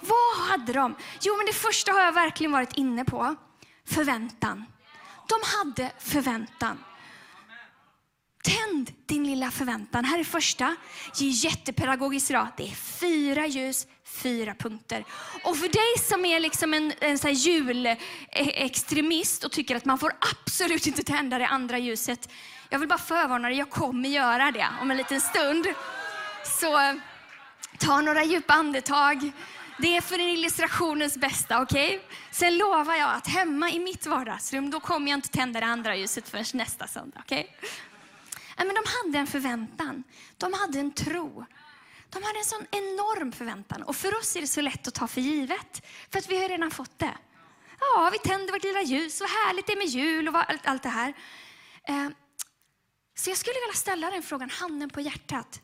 Vad 0.00 0.48
hade 0.48 0.72
de? 0.72 0.94
Jo, 1.20 1.36
men 1.36 1.46
det 1.46 1.52
första 1.52 1.92
har 1.92 2.00
jag 2.00 2.12
verkligen 2.12 2.52
varit 2.52 2.72
inne 2.72 3.04
på. 3.04 3.36
Förväntan. 3.84 4.64
De 5.28 5.36
hade 5.44 5.92
förväntan. 5.98 6.78
Tänd 8.46 8.92
din 9.06 9.24
lilla 9.24 9.50
förväntan. 9.50 10.04
Här 10.04 10.18
är 10.18 10.24
första. 10.24 10.76
Ge 11.14 11.28
jättepedagogiskt 11.28 12.30
idag. 12.30 12.48
Det 12.56 12.62
är 12.62 12.74
fyra 12.74 13.46
ljus, 13.46 13.86
fyra 14.04 14.54
punkter. 14.54 15.04
Och 15.44 15.56
för 15.56 15.68
dig 15.68 16.08
som 16.08 16.24
är 16.24 16.40
liksom 16.40 16.74
en, 16.74 16.92
en 17.00 17.18
så 17.18 17.28
julextremist 17.28 19.44
och 19.44 19.52
tycker 19.52 19.76
att 19.76 19.84
man 19.84 19.98
får 19.98 20.12
absolut 20.44 20.86
inte 20.86 21.02
tända 21.02 21.38
det 21.38 21.46
andra 21.46 21.78
ljuset. 21.78 22.28
Jag 22.70 22.78
vill 22.78 22.88
bara 22.88 22.98
förvarna 22.98 23.48
dig, 23.48 23.58
jag 23.58 23.70
kommer 23.70 24.08
göra 24.08 24.50
det 24.50 24.68
om 24.80 24.90
en 24.90 24.96
liten 24.96 25.20
stund. 25.20 25.66
Så 26.60 26.98
ta 27.78 28.00
några 28.00 28.24
djupa 28.24 28.54
andetag. 28.54 29.32
Det 29.78 29.96
är 29.96 30.00
för 30.00 30.20
illustrationens 30.20 31.16
bästa, 31.16 31.62
okej? 31.62 31.86
Okay? 31.86 32.00
Sen 32.30 32.58
lovar 32.58 32.94
jag 32.94 33.14
att 33.14 33.26
hemma 33.26 33.70
i 33.70 33.78
mitt 33.78 34.06
vardagsrum, 34.06 34.70
då 34.70 34.80
kommer 34.80 35.10
jag 35.10 35.18
inte 35.18 35.28
tända 35.28 35.60
det 35.60 35.66
andra 35.66 35.96
ljuset 35.96 36.28
förrän 36.28 36.44
nästa 36.52 36.86
söndag, 36.86 37.20
okej? 37.24 37.56
Okay? 37.58 37.70
Men 38.64 38.74
de 38.74 38.82
hade 38.86 39.18
en 39.18 39.26
förväntan. 39.26 40.04
De 40.36 40.52
hade 40.52 40.80
en 40.80 40.92
tro. 40.92 41.46
De 42.10 42.22
hade 42.22 42.38
en 42.38 42.44
sån 42.44 42.66
enorm 42.70 43.32
förväntan. 43.32 43.82
Och 43.82 43.96
för 43.96 44.18
oss 44.18 44.36
är 44.36 44.40
det 44.40 44.46
så 44.46 44.60
lätt 44.60 44.88
att 44.88 44.94
ta 44.94 45.06
för 45.06 45.20
givet. 45.20 45.86
För 46.10 46.18
att 46.18 46.30
vi 46.30 46.42
har 46.42 46.48
redan 46.48 46.70
fått 46.70 46.98
det. 46.98 47.18
Ja, 47.80 48.10
vi 48.12 48.18
tänder 48.18 48.52
vårt 48.52 48.64
lilla 48.64 48.82
ljus. 48.82 49.20
Vad 49.20 49.30
härligt 49.30 49.66
det 49.66 49.72
är 49.72 49.76
med 49.76 49.86
jul 49.86 50.28
och 50.28 50.50
allt, 50.50 50.66
allt 50.66 50.82
det 50.82 50.88
här. 50.88 51.14
Eh, 51.88 52.08
så 53.14 53.30
jag 53.30 53.38
skulle 53.38 53.60
vilja 53.60 53.74
ställa 53.74 54.10
den 54.10 54.22
frågan, 54.22 54.50
handen 54.50 54.90
på 54.90 55.00
hjärtat. 55.00 55.60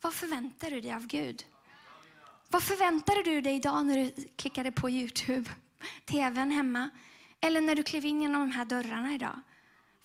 Vad 0.00 0.14
förväntar 0.14 0.70
du 0.70 0.80
dig 0.80 0.92
av 0.92 1.06
Gud? 1.06 1.44
Vad 2.48 2.62
förväntade 2.62 3.22
du 3.22 3.40
dig 3.40 3.54
idag 3.54 3.86
när 3.86 3.96
du 3.96 4.28
klickade 4.36 4.72
på 4.72 4.90
Youtube, 4.90 5.50
tvn 6.04 6.50
hemma? 6.50 6.90
Eller 7.40 7.60
när 7.60 7.74
du 7.74 7.82
klev 7.82 8.04
in 8.04 8.22
genom 8.22 8.40
de 8.40 8.56
här 8.56 8.64
dörrarna 8.64 9.14
idag? 9.14 9.40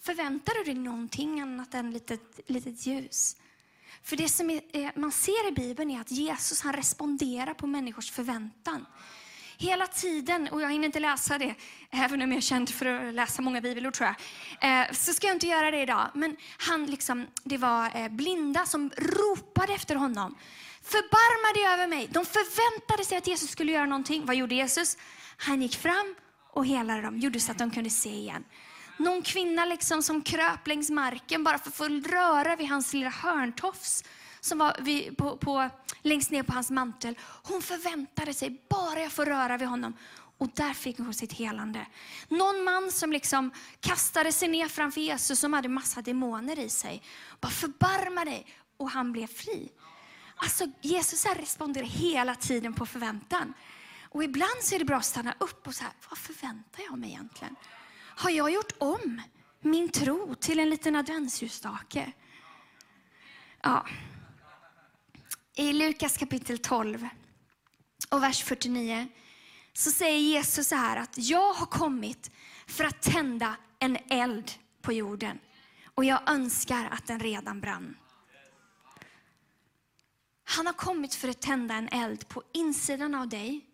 Förväntar 0.02 0.54
du 0.54 0.64
dig 0.64 0.74
någonting 0.74 1.42
annat 1.42 1.74
än 1.74 1.92
litet, 1.92 2.40
litet 2.48 2.86
ljus? 2.86 3.36
För 4.04 4.16
det 4.16 4.30
som 4.30 4.50
är, 4.50 5.00
man 5.00 5.12
ser 5.12 5.48
i 5.48 5.52
Bibeln 5.52 5.92
är 5.92 6.02
att 6.02 6.12
Jesus 6.12 6.62
han 6.62 6.74
responderar 6.74 7.54
på 7.54 7.68
människors 7.68 8.12
förväntan. 8.12 8.86
Hela 9.58 9.88
tiden, 9.88 10.48
och 10.48 10.62
jag 10.62 10.72
hinner 10.72 10.86
inte 10.86 11.00
läsa 11.00 11.38
det, 11.38 11.56
även 11.90 12.22
om 12.22 12.32
jag 12.32 12.38
är 12.38 12.42
känd 12.42 12.70
för 12.70 12.86
att 12.86 13.14
läsa 13.14 13.42
många 13.42 13.62
bibelord 13.62 13.94
tror 13.94 14.10
jag, 14.60 14.82
eh, 14.82 14.92
så 14.92 15.14
ska 15.14 15.28
jag 15.28 15.36
inte 15.36 15.48
göra 15.48 15.72
det 15.72 15.82
idag. 15.82 16.10
Men 16.14 16.38
han 16.58 16.86
liksom, 16.86 17.28
det 17.44 17.58
var 17.58 17.96
eh, 17.96 18.10
blinda 18.10 18.66
som 18.66 18.90
ropade 18.98 19.74
efter 19.74 19.96
honom. 19.96 20.36
Förbarma 20.82 21.54
dig 21.54 21.74
över 21.74 21.88
mig. 21.88 22.08
De 22.12 22.26
förväntade 22.26 23.06
sig 23.06 23.18
att 23.18 23.28
Jesus 23.28 23.50
skulle 23.50 23.72
göra 23.72 23.86
någonting. 23.86 24.26
Vad 24.26 24.36
gjorde 24.36 24.56
Jesus? 24.56 24.98
Han 25.38 25.62
gick 25.62 25.76
fram 25.76 26.16
och 26.54 26.66
helade 26.66 27.02
dem, 27.02 27.18
gjorde 27.18 27.40
så 27.40 27.52
att 27.52 27.58
de 27.58 27.72
kunde 27.72 27.90
se 27.90 28.10
igen. 28.10 28.44
Någon 28.98 29.22
kvinna 29.22 29.66
liksom 29.66 30.04
som 30.04 30.22
kröp 30.22 30.68
längs 30.68 30.90
marken 30.90 31.44
bara 31.44 31.58
för 31.58 31.70
att 31.70 31.76
få 31.76 31.88
röra 31.88 32.56
vid 32.56 32.70
hans 32.70 32.94
lilla 32.94 33.10
hörntofs 33.10 34.04
som 34.40 34.58
var 34.58 34.78
vid, 34.82 35.18
på, 35.18 35.38
på, 35.38 35.70
längst 36.02 36.32
ner 36.32 36.44
på 36.44 36.54
hans 36.54 36.72
mantel. 36.72 37.18
Hon 37.44 37.62
förväntade 37.62 38.34
sig, 38.34 38.62
bara 38.70 39.00
jag 39.00 39.12
får 39.12 39.26
röra 39.26 39.58
vid 39.58 39.68
honom. 39.68 39.94
Och 40.38 40.50
där 40.54 40.74
fick 40.74 40.98
hon 40.98 41.14
sitt 41.14 41.34
helande. 41.34 41.88
Någon 42.28 42.64
man 42.64 42.92
som 42.92 43.12
liksom 43.12 43.52
kastade 43.80 44.32
sig 44.32 44.48
ner 44.48 44.68
framför 44.68 45.02
Jesus 45.02 45.40
som 45.40 45.54
hade 45.54 45.70
massa 45.70 46.02
demoner 46.02 46.60
i 46.60 46.70
sig. 46.70 47.04
Bara 47.40 47.52
förbarma 47.52 48.26
dig. 48.26 48.46
Och 48.78 48.90
han 48.90 49.12
blev 49.12 49.28
fri. 49.28 49.70
Alltså 50.36 50.66
Jesus 50.82 51.26
här 51.26 51.36
responderar 51.36 51.86
hela 51.86 52.36
tiden 52.36 52.74
på 52.74 52.86
förväntan. 52.86 53.54
Och 54.10 54.24
ibland 54.24 54.62
så 54.62 54.76
är 54.76 54.80
det 54.80 54.86
bra 54.86 54.98
att 54.98 55.06
stanna 55.06 55.36
upp 55.40 55.68
och 55.68 55.76
säga, 55.76 55.92
vad 56.10 56.18
förväntar 56.18 56.84
jag 56.90 56.98
mig 56.98 57.10
egentligen? 57.10 57.56
Har 58.20 58.30
jag 58.30 58.52
gjort 58.52 58.72
om 58.78 59.22
min 59.60 59.90
tro 59.90 60.36
till 60.36 60.60
en 60.60 60.70
liten 60.70 60.96
adventsljusstake? 60.96 62.12
Ja. 63.62 63.86
I 65.56 65.74
Lukas 65.74 66.18
kapitel 66.18 66.58
12 66.58 67.08
och 68.10 68.24
vers 68.24 68.44
49 68.44 69.08
så 69.74 69.92
säger 69.92 70.20
Jesus 70.20 70.68
så 70.68 70.76
här 70.76 70.98
att 70.98 71.14
jag 71.18 71.54
har 71.54 71.66
kommit 71.66 72.32
för 72.68 72.84
att 72.84 73.02
tända 73.02 73.56
en 73.80 73.98
eld 74.10 74.52
på 74.82 74.94
jorden 74.94 75.40
och 75.96 76.06
jag 76.06 76.30
önskar 76.30 76.88
att 76.92 77.08
den 77.08 77.20
redan 77.20 77.62
brann. 77.62 77.98
Han 80.44 80.66
har 80.66 80.74
kommit 80.74 81.16
för 81.16 81.28
att 81.28 81.42
tända 81.42 81.76
en 81.76 81.88
eld 81.88 82.28
på 82.28 82.44
insidan 82.54 83.16
av 83.16 83.30
dig. 83.30 83.67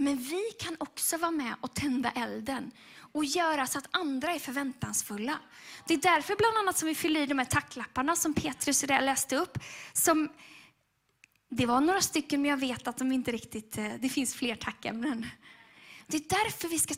Men 0.00 0.16
vi 0.16 0.42
kan 0.58 0.76
också 0.80 1.16
vara 1.16 1.30
med 1.30 1.54
och 1.60 1.74
tända 1.74 2.10
elden 2.10 2.70
och 3.12 3.24
göra 3.24 3.66
så 3.66 3.78
att 3.78 3.88
andra 3.90 4.34
är 4.34 4.38
förväntansfulla. 4.38 5.38
Det 5.86 5.94
är 5.94 5.98
därför 5.98 6.36
bland 6.36 6.56
annat 6.58 6.78
som 6.78 6.88
vi 6.88 6.94
fyller 6.94 7.20
i 7.20 7.26
de 7.26 7.38
här 7.38 7.46
tacklapparna 7.46 8.16
som 8.16 8.34
Petrus 8.34 8.86
läste 8.86 9.36
upp. 9.36 9.58
Som, 9.92 10.28
det 11.48 11.66
var 11.66 11.80
några 11.80 12.00
stycken, 12.00 12.42
men 12.42 12.50
jag 12.50 12.56
vet 12.56 12.88
att 12.88 12.98
de 12.98 13.12
inte 13.12 13.32
riktigt, 13.32 13.78
eh, 13.78 13.92
det 14.00 14.08
finns 14.08 14.34
fler 14.34 14.54
tackämnen. 14.56 15.26
Det 16.06 16.16
är 16.16 16.44
därför 16.44 16.68
vi 16.68 16.78
ska 16.78 16.94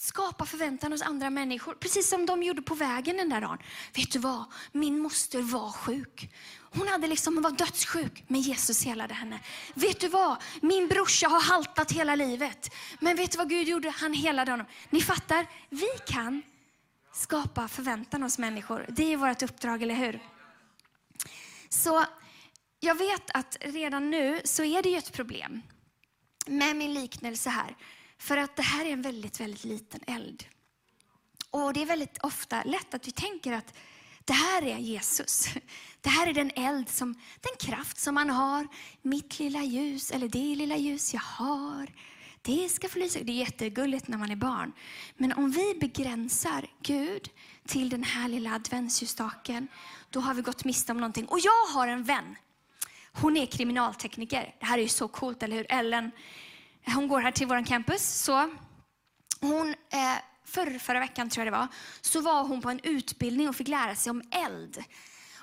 skapa 0.00 0.46
förväntan 0.46 0.92
hos 0.92 1.02
andra 1.02 1.30
människor. 1.30 1.74
Precis 1.74 2.08
som 2.08 2.26
de 2.26 2.42
gjorde 2.42 2.62
på 2.62 2.74
vägen 2.74 3.16
den 3.16 3.28
där 3.28 3.40
dagen. 3.40 3.58
Vet 3.94 4.12
du 4.12 4.18
vad? 4.18 4.44
Min 4.72 4.98
moster 4.98 5.42
var 5.42 5.70
sjuk. 5.70 6.30
Hon, 6.60 6.88
hade 6.88 7.06
liksom, 7.06 7.34
hon 7.34 7.42
var 7.42 7.50
dödssjuk, 7.50 8.24
men 8.28 8.40
Jesus 8.40 8.84
helade 8.84 9.14
henne. 9.14 9.40
Vet 9.74 10.00
du 10.00 10.08
vad? 10.08 10.36
Min 10.60 10.88
brorsa 10.88 11.28
har 11.28 11.40
haltat 11.40 11.92
hela 11.92 12.14
livet. 12.14 12.74
Men 13.00 13.16
vet 13.16 13.32
du 13.32 13.38
vad 13.38 13.48
Gud 13.48 13.68
gjorde? 13.68 13.90
Han 13.90 14.12
helade 14.12 14.50
honom. 14.50 14.66
Ni 14.90 15.00
fattar, 15.00 15.46
vi 15.70 15.88
kan 16.06 16.42
skapa 17.12 17.68
förväntan 17.68 18.22
hos 18.22 18.38
människor. 18.38 18.86
Det 18.88 19.12
är 19.12 19.16
vårt 19.16 19.42
uppdrag, 19.42 19.82
eller 19.82 19.94
hur? 19.94 20.20
Så 21.68 22.04
jag 22.80 22.94
vet 22.94 23.30
att 23.34 23.56
redan 23.60 24.10
nu 24.10 24.40
så 24.44 24.64
är 24.64 24.82
det 24.82 24.88
ju 24.88 24.96
ett 24.96 25.12
problem 25.12 25.62
med 26.46 26.76
min 26.76 26.94
liknelse 26.94 27.50
här. 27.50 27.76
För 28.18 28.36
att 28.36 28.56
det 28.56 28.62
här 28.62 28.84
är 28.84 28.92
en 28.92 29.02
väldigt, 29.02 29.40
väldigt 29.40 29.64
liten 29.64 30.00
eld. 30.06 30.44
Och 31.50 31.72
det 31.72 31.82
är 31.82 31.86
väldigt 31.86 32.18
ofta 32.18 32.62
lätt 32.62 32.94
att 32.94 33.08
vi 33.08 33.12
tänker 33.12 33.52
att 33.52 33.74
det 34.24 34.32
här 34.32 34.62
är 34.62 34.78
Jesus. 34.78 35.48
Det 36.00 36.08
här 36.08 36.26
är 36.26 36.32
den 36.32 36.50
eld, 36.56 36.88
som, 36.88 37.14
den 37.40 37.68
kraft 37.68 37.98
som 37.98 38.14
man 38.14 38.30
har. 38.30 38.68
Mitt 39.02 39.38
lilla 39.38 39.62
ljus, 39.62 40.10
eller 40.10 40.28
det 40.28 40.54
lilla 40.54 40.76
ljus 40.76 41.14
jag 41.14 41.20
har. 41.20 41.92
Det 42.42 42.68
ska 42.68 42.88
få 42.88 42.98
lysa. 42.98 43.18
Det 43.22 43.32
är 43.32 43.36
jättegulligt 43.36 44.08
när 44.08 44.18
man 44.18 44.30
är 44.30 44.36
barn. 44.36 44.72
Men 45.16 45.32
om 45.32 45.50
vi 45.50 45.74
begränsar 45.80 46.66
Gud 46.82 47.30
till 47.66 47.88
den 47.88 48.04
här 48.04 48.28
lilla 48.28 48.54
adventsljusstaken, 48.54 49.68
då 50.10 50.20
har 50.20 50.34
vi 50.34 50.42
gått 50.42 50.64
miste 50.64 50.92
om 50.92 50.98
någonting. 50.98 51.26
Och 51.26 51.38
jag 51.40 51.66
har 51.74 51.88
en 51.88 52.04
vän. 52.04 52.36
Hon 53.12 53.36
är 53.36 53.46
kriminaltekniker. 53.46 54.54
Det 54.60 54.66
här 54.66 54.78
är 54.78 54.82
ju 54.82 54.88
så 54.88 55.08
coolt, 55.08 55.42
eller 55.42 55.56
hur? 55.56 55.66
Ellen, 55.68 56.10
hon 56.94 57.08
går 57.08 57.20
här 57.20 57.30
till 57.30 57.46
vår 57.46 57.66
campus. 57.66 58.02
Så 58.02 58.50
hon, 59.40 59.68
eh, 59.68 60.18
för, 60.44 60.78
förra 60.78 61.00
veckan 61.00 61.30
tror 61.30 61.46
jag 61.46 61.52
det 61.54 61.58
var, 61.58 61.68
så 62.00 62.20
var 62.20 62.44
hon 62.44 62.60
på 62.60 62.70
en 62.70 62.80
utbildning 62.82 63.48
och 63.48 63.56
fick 63.56 63.68
lära 63.68 63.94
sig 63.94 64.10
om 64.10 64.22
eld. 64.30 64.84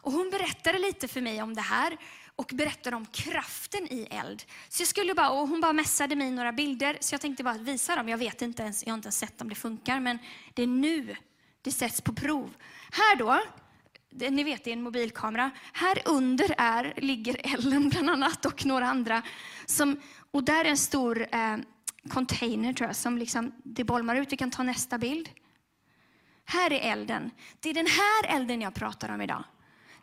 Och 0.02 0.12
hon 0.12 0.30
berättade 0.30 0.80
lite 0.80 1.08
för 1.08 1.22
mig 1.22 1.42
om 1.42 1.56
det 1.56 1.62
här 1.62 1.98
och 2.36 2.52
berättade 2.54 2.96
om 2.96 3.06
kraften 3.06 3.88
i 3.88 4.08
eld. 4.12 4.44
Så 4.70 4.82
jag 4.82 4.88
skulle 4.88 5.14
bara, 5.14 5.30
och 5.30 5.48
hon 5.48 5.62
bara 5.62 5.74
messade 5.74 6.16
mig 6.16 6.32
några 6.32 6.52
bilder, 6.52 6.98
så 7.00 7.14
jag 7.14 7.22
tänkte 7.22 7.44
bara 7.44 7.58
visa 7.58 7.96
dem. 7.96 8.10
Jag 8.10 8.18
vet 8.18 8.42
inte 8.42 8.64
ens, 8.64 8.84
jag 8.84 8.92
har 8.92 8.98
inte 8.98 9.06
ens 9.06 9.18
sett 9.18 9.42
om 9.42 9.50
det 9.50 9.56
funkar, 9.56 10.00
men 10.00 10.20
det 10.54 10.64
är 10.64 10.68
nu 10.68 11.16
det 11.62 11.72
sätts 11.72 12.02
på 12.02 12.14
prov. 12.14 12.54
Här 12.92 13.16
då, 13.16 13.42
ni 14.30 14.44
vet 14.44 14.64
det 14.64 14.70
är 14.70 14.74
en 14.74 14.84
mobilkamera. 14.84 15.52
Här 15.74 16.02
under 16.06 16.56
är, 16.58 16.94
ligger 16.98 17.54
Ellen 17.54 17.90
bland 17.90 18.10
annat 18.10 18.46
och 18.46 18.66
några 18.66 18.88
andra. 18.88 19.22
Som, 19.66 20.02
och 20.36 20.44
där 20.44 20.66
är 20.66 20.70
en 20.70 20.78
stor 20.78 21.28
eh, 21.32 21.58
container 22.10 22.74
tror 22.74 22.90
jag, 22.90 22.96
som 22.96 23.18
liksom, 23.18 23.52
det 23.64 23.84
bolmar 23.84 24.16
ut. 24.16 24.32
Vi 24.32 24.38
kan 24.38 24.52
ta 24.52 24.64
nästa 24.64 24.98
bild. 24.98 25.30
Här 26.46 26.74
är 26.74 26.92
elden. 26.92 27.32
Det 27.60 27.70
är 27.70 27.74
den 27.74 27.88
här 27.88 28.36
elden 28.36 28.62
jag 28.62 28.74
pratar 28.74 29.14
om 29.14 29.22
idag. 29.22 29.44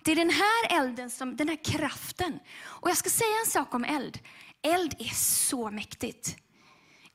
Det 0.03 0.13
är 0.13 0.17
den 0.17 0.31
här 0.31 0.81
elden, 0.81 1.11
som, 1.11 1.37
den 1.37 1.49
här 1.49 1.65
kraften. 1.65 2.39
Och 2.63 2.91
jag 2.91 2.97
ska 2.97 3.11
säga 3.11 3.31
en 3.45 3.51
sak 3.51 3.75
om 3.75 3.85
eld. 3.85 4.19
Eld 4.63 4.95
är 4.99 5.15
så 5.15 5.71
mäktigt. 5.71 6.37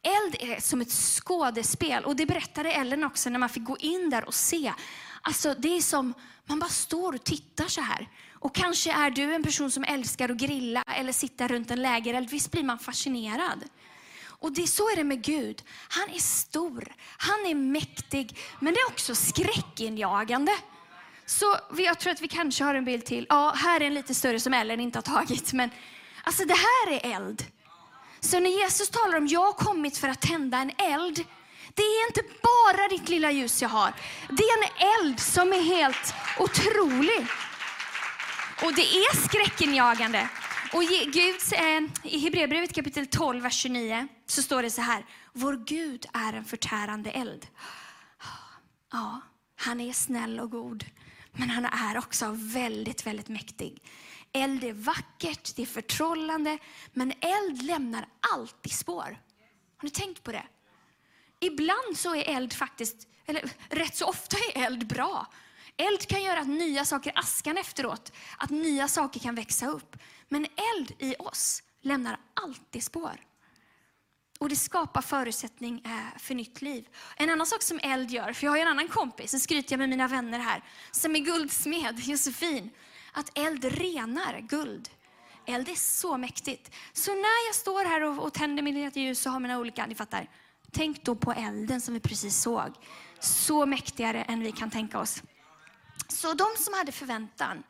Eld 0.08 0.36
är 0.40 0.62
som 0.62 0.82
ett 0.82 0.92
skådespel. 0.92 2.06
Och 2.06 2.16
det 2.16 2.26
berättade 2.26 2.72
Ellen 2.72 3.04
också 3.04 3.30
när 3.30 3.40
man 3.40 3.50
fick 3.50 3.64
gå 3.64 3.78
in 3.78 4.10
där 4.10 4.26
och 4.26 4.34
se. 4.34 4.74
Alltså 5.22 5.56
det 5.58 5.78
är 5.78 5.82
som, 5.82 6.14
man 6.46 6.60
bara 6.60 6.70
står 6.70 7.16
och 7.16 7.24
tittar 7.24 7.68
så 7.68 7.82
här. 7.82 8.10
Och 8.34 8.56
kanske 8.56 8.92
är 8.92 9.10
du 9.10 9.36
en 9.36 9.44
person 9.44 9.72
som 9.72 9.84
älskar 9.84 10.30
att 10.30 10.38
grilla 10.38 10.84
eller 10.88 11.12
sitta 11.12 11.48
runt 11.48 11.72
en 11.72 11.82
lägereld. 11.82 12.30
Visst 12.30 12.52
blir 12.52 12.64
man 12.64 12.80
fascinerad. 12.80 13.64
Och 14.40 14.52
det, 14.52 14.68
så 14.68 14.90
är 14.90 14.96
det 14.96 15.04
med 15.04 15.24
Gud. 15.24 15.64
Han 15.90 16.10
är 16.10 16.20
stor, 16.20 16.94
han 17.18 17.46
är 17.46 17.56
mäktig, 17.56 18.38
men 18.60 18.74
det 18.74 18.80
är 18.80 18.88
också 18.88 19.16
skräckinjagande. 19.16 20.52
Så 21.26 21.46
jag 21.78 22.00
tror 22.00 22.12
att 22.12 22.22
vi 22.22 22.28
kanske 22.28 22.64
har 22.64 22.76
en 22.76 22.86
bild 22.86 23.06
till. 23.06 23.26
Ja, 23.30 23.54
här 23.56 23.82
är 23.82 23.86
en 23.86 23.94
lite 23.94 24.16
större 24.16 24.40
som 24.40 24.54
Ellen 24.54 24.80
inte 24.80 24.98
har 24.98 25.04
tagit. 25.04 25.54
Men 25.54 25.70
alltså 26.24 26.46
det 26.46 26.54
här 26.54 26.92
är 26.92 27.16
eld. 27.16 27.46
Så 28.28 28.40
när 28.40 28.50
Jesus 28.50 28.90
talar 28.90 29.18
om 29.18 29.28
jag 29.28 29.46
har 29.46 29.54
kommit 29.54 29.98
för 29.98 30.10
att 30.10 30.22
tända 30.22 30.58
en 30.58 30.72
eld. 30.78 31.26
Det 31.74 31.82
är 31.82 32.08
inte 32.08 32.22
bara 32.44 32.88
ditt 32.88 33.10
lilla 33.10 33.32
ljus 33.32 33.62
jag 33.62 33.70
har. 33.70 33.94
Det 34.30 34.44
är 34.44 34.64
en 34.64 34.70
eld 35.06 35.20
som 35.20 35.54
är 35.54 35.62
helt 35.62 36.14
otrolig. 36.40 37.28
Och 38.64 38.74
det 38.74 38.82
är 38.82 39.28
skräckinjagande. 39.28 40.30
Och 40.74 40.84
Gud, 41.14 41.36
eh, 41.52 42.12
I 42.14 42.20
Hebreerbrevet 42.20 42.74
kapitel 42.74 43.08
12, 43.08 43.44
vers 43.44 43.54
29 43.54 44.08
så 44.26 44.42
står 44.42 44.62
det 44.62 44.72
så 44.72 44.82
här. 44.82 45.06
Vår 45.34 45.66
Gud 45.66 46.06
är 46.14 46.34
en 46.34 46.46
förtärande 46.46 47.12
eld. 47.12 47.48
Ja, 48.92 49.22
han 49.56 49.82
är 49.82 49.94
snäll 49.94 50.40
och 50.40 50.52
god. 50.52 50.86
Men 51.32 51.50
han 51.50 51.66
är 51.66 51.98
också 51.98 52.26
väldigt, 52.36 53.06
väldigt 53.06 53.30
mäktig. 53.30 53.82
Eld 54.34 54.64
är 54.64 54.74
vackert, 54.74 55.56
det 55.56 55.62
är 55.62 55.66
förtrollande, 55.66 56.58
men 56.94 57.14
eld 57.22 57.62
lämnar 57.62 58.08
alltid 58.34 58.72
spår. 58.72 59.22
Har 59.78 59.84
ni 59.84 59.90
tänkt 59.90 60.24
på 60.24 60.32
det? 60.32 60.44
Ibland 61.40 61.98
så 61.98 62.16
är 62.16 62.36
eld 62.36 62.54
faktiskt, 62.54 63.08
eller 63.26 63.52
rätt 63.70 63.96
så 63.96 64.06
ofta 64.06 64.38
är 64.38 64.66
eld 64.66 64.88
bra. 64.88 65.28
Eld 65.78 66.08
kan 66.08 66.24
göra 66.24 66.40
att 66.40 66.48
nya 66.48 66.86
saker 66.86 67.12
askan 67.16 67.58
efteråt, 67.58 68.12
att 68.38 68.50
nya 68.50 68.88
saker 68.88 69.20
kan 69.20 69.36
växa 69.36 69.68
upp. 69.68 69.98
Men 70.30 70.46
eld 70.46 70.92
i 71.00 71.16
oss 71.16 71.64
lämnar 71.82 72.20
alltid 72.34 72.84
spår. 72.84 73.28
Och 74.40 74.50
det 74.50 74.56
skapar 74.56 75.02
förutsättning 75.02 75.82
eh, 75.86 76.20
för 76.20 76.36
nytt 76.36 76.62
liv. 76.62 76.88
En 77.16 77.30
annan 77.30 77.48
sak 77.48 77.64
som 77.64 77.80
eld 77.84 78.12
gör, 78.12 78.34
för 78.34 78.46
jag 78.46 78.52
har 78.52 78.58
ju 78.58 78.62
en 78.62 78.68
annan 78.68 78.88
kompis, 78.88 79.32
så 79.32 79.40
skryter 79.40 79.74
jag 79.74 79.80
med 79.80 79.90
mina 79.90 80.08
vänner 80.08 80.40
här, 80.40 80.64
som 80.92 81.16
är 81.16 81.20
guldsmed, 81.20 82.00
Josefin. 82.00 82.70
Att 83.18 83.38
eld 83.38 83.66
renar 83.66 84.40
guld. 84.40 84.90
Eld 85.46 85.70
är 85.70 85.76
så 85.76 86.18
mäktigt. 86.18 86.72
Så 86.94 87.12
när 87.12 87.48
jag 87.48 87.56
står 87.56 87.86
här 87.86 88.04
och, 88.04 88.24
och 88.24 88.34
tänder 88.34 88.64
mitt 88.64 88.96
ljus 88.96 89.26
och 89.26 89.32
har 89.32 89.40
mina 89.40 89.60
olika, 89.60 89.86
ni 89.86 89.96
fattar. 89.96 90.30
Tänk 90.72 91.04
då 91.04 91.16
på 91.16 91.32
elden 91.32 91.82
som 91.82 91.94
vi 91.94 92.00
precis 92.00 92.38
såg. 92.38 92.74
Så 93.20 93.66
mäktigare 93.66 94.24
än 94.24 94.40
vi 94.40 94.52
kan 94.52 94.72
tänka 94.72 95.00
oss. 95.00 95.24
Så 96.08 96.34
de 96.34 96.46
som 96.58 96.74
hade 96.74 96.92
förväntan, 96.92 97.64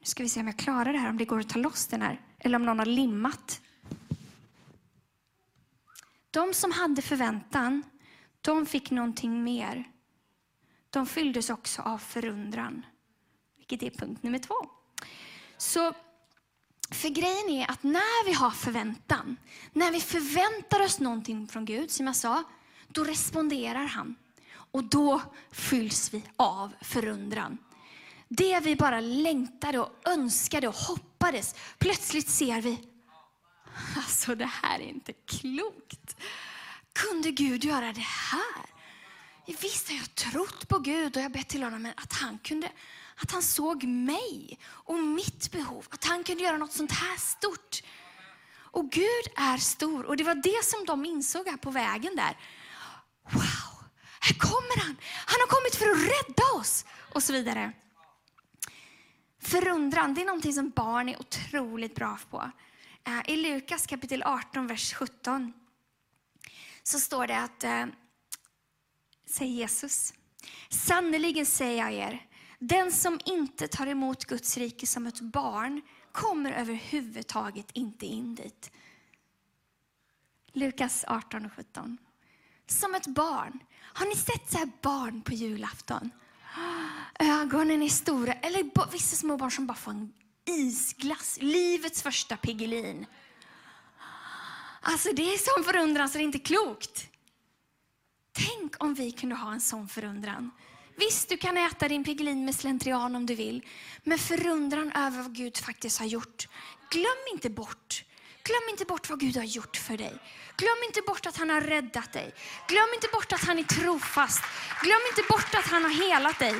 Nu 0.00 0.06
ska 0.06 0.22
vi 0.22 0.28
se 0.28 0.40
om 0.40 0.46
jag 0.46 0.58
klarar 0.58 0.92
det 0.92 0.98
här, 0.98 1.10
om 1.10 1.18
det 1.18 1.24
går 1.24 1.40
att 1.40 1.48
ta 1.48 1.58
loss 1.58 1.86
den 1.86 2.02
här. 2.02 2.20
Eller 2.38 2.56
om 2.56 2.64
någon 2.64 2.78
har 2.78 2.86
limmat. 2.86 3.60
De 6.30 6.54
som 6.54 6.72
hade 6.72 7.02
förväntan, 7.02 7.82
de 8.40 8.66
fick 8.66 8.90
någonting 8.90 9.44
mer. 9.44 9.84
De 10.90 11.06
fylldes 11.06 11.50
också 11.50 11.82
av 11.82 11.98
förundran, 11.98 12.86
vilket 13.70 13.94
är 13.94 13.98
punkt 13.98 14.22
nummer 14.22 14.38
två. 14.38 14.54
Så 15.56 15.92
för 16.90 17.08
grejen 17.08 17.48
är 17.48 17.70
att 17.70 17.82
när 17.82 18.24
vi 18.24 18.32
har 18.32 18.50
förväntan, 18.50 19.36
när 19.72 19.92
vi 19.92 20.00
förväntar 20.00 20.84
oss 20.84 21.00
någonting 21.00 21.48
från 21.48 21.64
Gud, 21.64 21.90
som 21.90 22.06
jag 22.06 22.16
sa, 22.16 22.44
då 22.88 23.04
responderar 23.04 23.84
han. 23.84 24.16
Och 24.52 24.84
då 24.84 25.22
fylls 25.50 26.14
vi 26.14 26.22
av 26.36 26.72
förundran. 26.80 27.58
Det 28.28 28.60
vi 28.60 28.76
bara 28.76 29.00
längtade 29.00 29.78
och 29.78 30.08
önskade 30.08 30.68
och 30.68 30.74
hoppades, 30.74 31.54
plötsligt 31.78 32.28
ser 32.28 32.60
vi, 32.60 32.78
alltså 33.96 34.34
det 34.34 34.50
här 34.62 34.78
är 34.78 34.88
inte 34.88 35.12
klokt. 35.12 36.16
Kunde 36.92 37.30
Gud 37.30 37.64
göra 37.64 37.92
det 37.92 38.00
här? 38.00 38.79
Visst 39.46 39.88
har 39.88 39.96
jag 39.96 40.14
trott 40.14 40.68
på 40.68 40.78
Gud 40.78 41.16
och 41.16 41.22
jag 41.22 41.32
bett 41.32 41.48
till 41.48 41.62
honom, 41.62 41.82
men 41.82 41.92
att 41.96 42.12
han, 42.12 42.38
kunde, 42.38 42.72
att 43.16 43.30
han 43.30 43.42
såg 43.42 43.84
mig 43.84 44.58
och 44.66 44.98
mitt 44.98 45.52
behov, 45.52 45.86
att 45.90 46.04
han 46.04 46.24
kunde 46.24 46.42
göra 46.42 46.56
något 46.56 46.72
sånt 46.72 46.92
här 46.92 47.16
stort. 47.16 47.82
Och 48.72 48.90
Gud 48.90 49.26
är 49.36 49.56
stor 49.56 50.04
och 50.04 50.16
det 50.16 50.24
var 50.24 50.34
det 50.34 50.64
som 50.64 50.84
de 50.84 51.04
insåg 51.04 51.48
här 51.48 51.56
på 51.56 51.70
vägen 51.70 52.16
där. 52.16 52.36
Wow, 53.30 53.84
här 54.20 54.34
kommer 54.38 54.84
han! 54.84 54.96
Han 55.26 55.40
har 55.40 55.46
kommit 55.46 55.76
för 55.76 55.90
att 55.90 55.98
rädda 55.98 56.60
oss! 56.60 56.84
Och 57.14 57.22
så 57.22 57.32
vidare. 57.32 57.72
Förundran, 59.42 60.14
det 60.14 60.20
är 60.22 60.26
någonting 60.26 60.52
som 60.52 60.70
barn 60.70 61.08
är 61.08 61.20
otroligt 61.20 61.94
bra 61.94 62.18
på. 62.30 62.50
Eh, 63.04 63.30
I 63.30 63.36
Lukas 63.36 63.86
kapitel 63.86 64.22
18, 64.22 64.66
vers 64.66 64.94
17 64.94 65.52
så 66.82 67.00
står 67.00 67.26
det 67.26 67.38
att, 67.38 67.64
eh, 67.64 67.86
säger 69.30 69.52
Jesus, 69.52 70.14
sannerligen 70.68 71.46
säger 71.46 71.78
jag 71.78 71.92
er, 71.92 72.26
den 72.58 72.92
som 72.92 73.20
inte 73.24 73.68
tar 73.68 73.86
emot 73.86 74.24
Guds 74.24 74.56
rike 74.56 74.86
som 74.86 75.06
ett 75.06 75.20
barn 75.20 75.82
kommer 76.12 76.52
överhuvudtaget 76.52 77.66
inte 77.72 78.06
in 78.06 78.34
dit. 78.34 78.70
Lukas 80.52 81.04
18 81.08 81.46
och 81.46 81.52
17. 81.52 81.98
Som 82.66 82.94
ett 82.94 83.06
barn. 83.06 83.58
Har 83.80 84.06
ni 84.06 84.16
sett 84.16 84.50
så 84.50 84.58
här 84.58 84.70
barn 84.82 85.22
på 85.22 85.32
julafton? 85.32 86.10
Ögonen 87.18 87.82
är 87.82 87.88
stora. 87.88 88.32
Eller 88.32 88.90
vissa 88.92 89.16
små 89.16 89.36
barn 89.36 89.50
som 89.50 89.66
bara 89.66 89.74
får 89.74 89.90
en 89.90 90.12
isglass. 90.44 91.38
Livets 91.40 92.02
första 92.02 92.36
Piggelin. 92.36 93.06
Alltså 94.80 95.12
det 95.12 95.34
är 95.34 95.38
sån 95.38 95.64
förundran 95.64 96.08
så 96.08 96.18
det 96.18 96.22
är 96.22 96.26
inte 96.26 96.38
klokt. 96.38 97.09
Tänk 98.32 98.82
om 98.84 98.94
vi 98.94 99.12
kunde 99.12 99.34
ha 99.34 99.52
en 99.52 99.60
sån 99.60 99.88
förundran. 99.88 100.50
Visst, 100.96 101.28
du 101.28 101.36
kan 101.36 101.56
äta 101.56 101.88
din 101.88 102.04
Piggelin 102.04 102.44
med 102.44 102.54
slentrian 102.54 103.16
om 103.16 103.26
du 103.26 103.34
vill. 103.34 103.66
Men 104.04 104.18
förundran 104.18 104.92
över 104.92 105.22
vad 105.22 105.34
Gud 105.34 105.56
faktiskt 105.56 105.98
har 105.98 106.06
gjort. 106.06 106.48
Glöm 106.90 107.24
inte 107.32 107.50
bort. 107.50 108.04
Glöm 108.42 108.68
inte 108.70 108.84
bort 108.84 109.10
vad 109.10 109.20
Gud 109.20 109.36
har 109.36 109.44
gjort 109.44 109.76
för 109.76 109.96
dig. 109.96 110.18
Glöm 110.56 110.82
inte 110.86 111.02
bort 111.02 111.26
att 111.26 111.36
han 111.36 111.50
har 111.50 111.60
räddat 111.60 112.12
dig. 112.12 112.34
Glöm 112.68 112.88
inte 112.94 113.08
bort 113.12 113.32
att 113.32 113.44
han 113.44 113.58
är 113.58 113.62
trofast. 113.62 114.44
Glöm 114.82 115.00
inte 115.10 115.22
bort 115.28 115.54
att 115.54 115.66
han 115.66 115.82
har 115.82 115.90
helat 115.90 116.38
dig. 116.38 116.54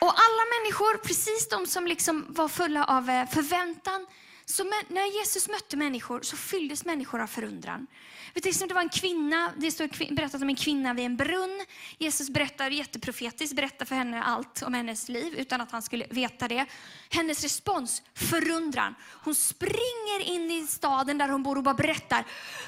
Och 0.00 0.14
alla 0.24 0.44
människor, 0.54 0.96
precis 0.98 1.48
de 1.48 1.66
som 1.66 1.86
liksom 1.86 2.26
var 2.28 2.48
fulla 2.48 2.84
av 2.84 3.10
eh, 3.10 3.28
förväntan, 3.28 4.06
så 4.50 4.64
när 4.88 5.18
Jesus 5.18 5.48
mötte 5.48 5.76
människor 5.76 6.22
så 6.22 6.36
fylldes 6.36 6.84
människor 6.84 7.20
av 7.20 7.26
förundran. 7.26 7.86
Liksom, 8.34 8.68
det 8.68 8.74
var 8.74 8.80
en 8.80 8.88
kvinna, 8.88 9.52
det 9.56 9.70
står 9.70 10.14
berättat 10.14 10.42
om 10.42 10.48
en 10.48 10.56
kvinna 10.56 10.94
vid 10.94 11.04
en 11.04 11.16
brunn. 11.16 11.66
Jesus 11.98 12.30
berättar 12.30 12.70
jätteprofetiskt, 12.70 13.56
berättar 13.56 13.86
för 13.86 13.94
henne 13.94 14.22
allt 14.22 14.62
om 14.62 14.74
hennes 14.74 15.08
liv 15.08 15.34
utan 15.34 15.60
att 15.60 15.70
han 15.70 15.82
skulle 15.82 16.06
veta 16.10 16.48
det. 16.48 16.66
Hennes 17.10 17.42
respons, 17.42 18.02
förundran. 18.14 18.94
Hon 19.24 19.34
springer 19.34 20.20
in 20.24 20.50
i 20.50 20.66
staden 20.66 21.18
där 21.18 21.28
hon 21.28 21.42
bor 21.42 21.56
och 21.56 21.62
bara 21.62 21.74
berättar. 21.74 22.24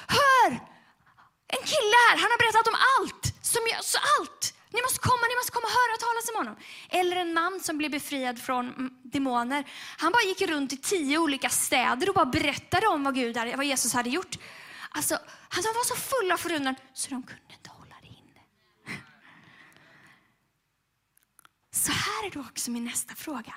Hör! 0.07 0.51
En 1.47 1.64
kille 1.64 1.97
här, 2.09 2.16
han 2.16 2.31
har 2.31 2.38
berättat 2.38 2.69
om 2.69 2.75
allt. 2.99 3.45
Som 3.47 3.62
jag, 3.71 3.85
så 3.85 3.99
allt! 4.19 4.55
Ni 4.72 4.83
måste 4.83 4.98
komma, 4.98 5.24
ni 5.28 5.37
måste 5.40 5.52
komma 5.52 5.66
och 5.66 5.76
höra 5.80 5.96
talas 6.06 6.28
om 6.30 6.37
honom. 6.40 6.56
Eller 6.88 7.16
en 7.16 7.33
man 7.35 7.61
som 7.61 7.78
blev 7.78 7.90
befriad 7.90 8.38
från 8.38 8.68
mm, 8.68 8.90
demoner. 9.02 9.64
Han 9.98 10.12
bara 10.12 10.22
gick 10.22 10.42
runt 10.42 10.72
i 10.72 10.76
tio 10.76 11.18
olika 11.18 11.48
städer 11.48 12.09
och 12.09 12.14
bara 12.14 12.26
berättade 12.26 12.87
om 12.87 13.04
vad, 13.04 13.14
Gud 13.14 13.37
hade, 13.37 13.56
vad 13.56 13.66
Jesus 13.66 13.92
hade 13.92 14.11
gjort. 14.11 14.38
Alltså, 14.90 15.14
alltså, 15.14 15.68
han 15.68 15.74
var 15.74 15.85
så 15.85 15.96
full 15.96 16.33
av 16.33 16.37
förundran 16.37 16.74
så 16.94 17.11
de 17.11 17.22
kunde 17.22 17.52
inte 17.52 17.70
hålla 17.70 17.94
det 18.02 18.09
inne. 18.09 18.40
Så 21.70 21.92
här 21.92 22.26
är 22.26 22.30
då 22.30 22.40
också 22.40 22.70
min 22.70 22.85
nästa 22.85 23.14
fråga. 23.14 23.54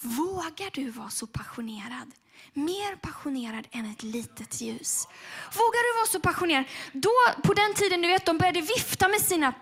Vågar 0.00 0.70
du 0.72 0.90
vara 0.90 1.10
så 1.10 1.26
passionerad 1.26 2.12
Mer 2.52 2.96
passionerad 2.96 3.66
än 3.70 3.90
ett 3.92 4.02
litet 4.02 4.60
ljus. 4.60 5.08
Vågar 5.54 5.92
du 5.92 5.98
vara 5.98 6.06
så 6.06 6.20
passionerad? 6.20 6.64
Då, 6.92 7.10
på 7.42 7.54
den 7.54 7.74
tiden, 7.74 8.02
du 8.02 8.08
vet, 8.08 8.26
de 8.26 8.38
började 8.38 8.60
vifta 8.60 9.08
med 9.08 9.20
sina 9.20 9.54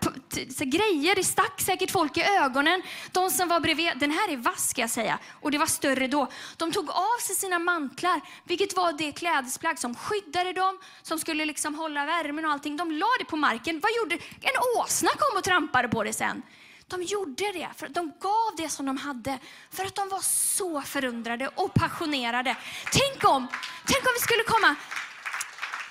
grejer. 0.59 1.15
Det 1.15 1.23
stack 1.23 1.61
säkert 1.61 1.91
folk 1.91 2.17
i 2.17 2.23
ögonen. 2.23 2.81
De 3.11 3.29
som 3.29 3.47
var 3.47 3.59
bredvid, 3.59 3.91
den 3.95 4.11
här 4.11 4.31
är 4.31 4.37
vass 4.37 4.69
ska 4.69 4.81
jag 4.81 4.89
säga. 4.89 5.19
Och 5.41 5.51
det 5.51 5.57
var 5.57 5.65
större 5.65 6.07
då. 6.07 6.31
De 6.57 6.71
tog 6.71 6.89
av 6.89 7.19
sig 7.21 7.35
sina 7.35 7.59
mantlar, 7.59 8.21
vilket 8.43 8.75
var 8.75 8.93
det 8.93 9.11
klädesplagg 9.11 9.79
som 9.79 9.95
skyddade 9.95 10.53
dem, 10.53 10.79
som 11.01 11.19
skulle 11.19 11.45
liksom 11.45 11.75
hålla 11.75 12.05
värmen 12.05 12.45
och 12.45 12.51
allting. 12.51 12.77
De 12.77 12.91
la 12.91 13.07
det 13.19 13.25
på 13.25 13.37
marken. 13.37 13.79
Vad 13.79 13.91
gjorde? 13.97 14.15
En 14.41 14.81
åsna 14.81 15.09
kom 15.09 15.37
och 15.37 15.43
trampade 15.43 15.87
på 15.87 16.03
det 16.03 16.13
sen. 16.13 16.41
De 16.87 17.03
gjorde 17.03 17.51
det, 17.51 17.69
för 17.75 17.89
de 17.89 18.13
gav 18.19 18.55
det 18.57 18.69
som 18.69 18.85
de 18.85 18.97
hade, 18.97 19.39
för 19.71 19.85
att 19.85 19.95
de 19.95 20.09
var 20.09 20.21
så 20.21 20.81
förundrade 20.81 21.47
och 21.55 21.73
passionerade. 21.73 22.57
Tänk 22.91 23.33
om, 23.33 23.47
tänk 23.85 24.05
om 24.05 24.11
vi 24.15 24.19
skulle 24.19 24.43
komma, 24.43 24.75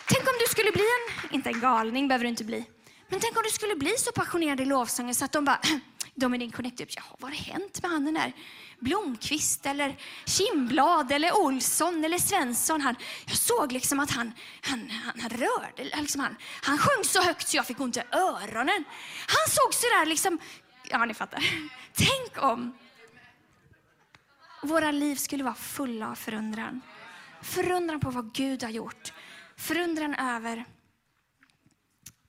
tänk 0.07 0.29
om 0.29 0.35
du 0.41 0.47
skulle 0.51 0.73
bli 0.73 0.83
en, 0.83 1.35
inte 1.35 1.49
en 1.51 1.61
galning 1.61 2.09
behöver 2.09 2.25
du 2.25 2.29
inte 2.29 2.45
bli, 2.45 2.65
men 3.09 3.21
tänk 3.21 3.37
om 3.37 3.43
du 3.43 3.51
skulle 3.51 3.77
bli 3.77 3.95
så 3.99 4.13
passionerad 4.13 4.61
i 4.61 4.65
lovsången 4.65 5.15
så 5.15 5.25
att 5.25 5.33
de 5.33 5.45
bara, 5.45 5.61
de 6.15 6.35
i 6.35 6.39
din 6.39 6.53
connect 6.53 6.81
upp, 6.81 6.89
typ, 6.89 6.97
jaha 6.97 7.17
vad 7.19 7.31
har 7.31 7.37
hänt 7.37 7.83
med 7.83 7.91
han 7.91 8.05
den 8.05 8.15
där 8.15 8.33
Blomqvist 8.79 9.67
eller 9.67 9.97
Kimblad 10.27 11.13
eller 11.13 11.37
Olsson 11.37 12.05
eller 12.05 12.19
Svensson. 12.19 12.81
Han, 12.81 12.97
jag 13.27 13.37
såg 13.37 13.73
liksom 13.73 14.01
att 14.01 14.11
han, 14.11 14.33
han, 14.61 14.91
han, 14.91 15.21
han 15.21 15.31
rörde, 15.31 16.01
liksom 16.01 16.21
han, 16.21 16.37
han 16.63 16.79
sjöng 16.79 17.05
så 17.05 17.23
högt 17.23 17.49
så 17.49 17.57
jag 17.57 17.67
fick 17.67 17.81
ont 17.81 17.97
i 17.97 18.03
öronen. 18.13 18.85
Han 19.27 19.51
såg 19.51 19.75
så 19.75 19.87
där 19.87 20.07
liksom 20.07 20.39
Ja, 20.91 21.05
ni 21.05 21.15
fattar. 21.15 21.45
Tänk 21.93 22.43
om 22.43 22.79
våra 24.63 24.91
liv 24.91 25.17
skulle 25.17 25.45
vara 25.45 25.55
fulla 25.55 26.11
av 26.11 26.15
förundran. 26.15 26.81
Förundran 27.43 28.01
på 28.01 28.11
vad 28.11 28.35
Gud 28.35 28.63
har 28.63 28.71
gjort. 28.71 29.13
Förundran 29.57 30.15
över 30.15 30.65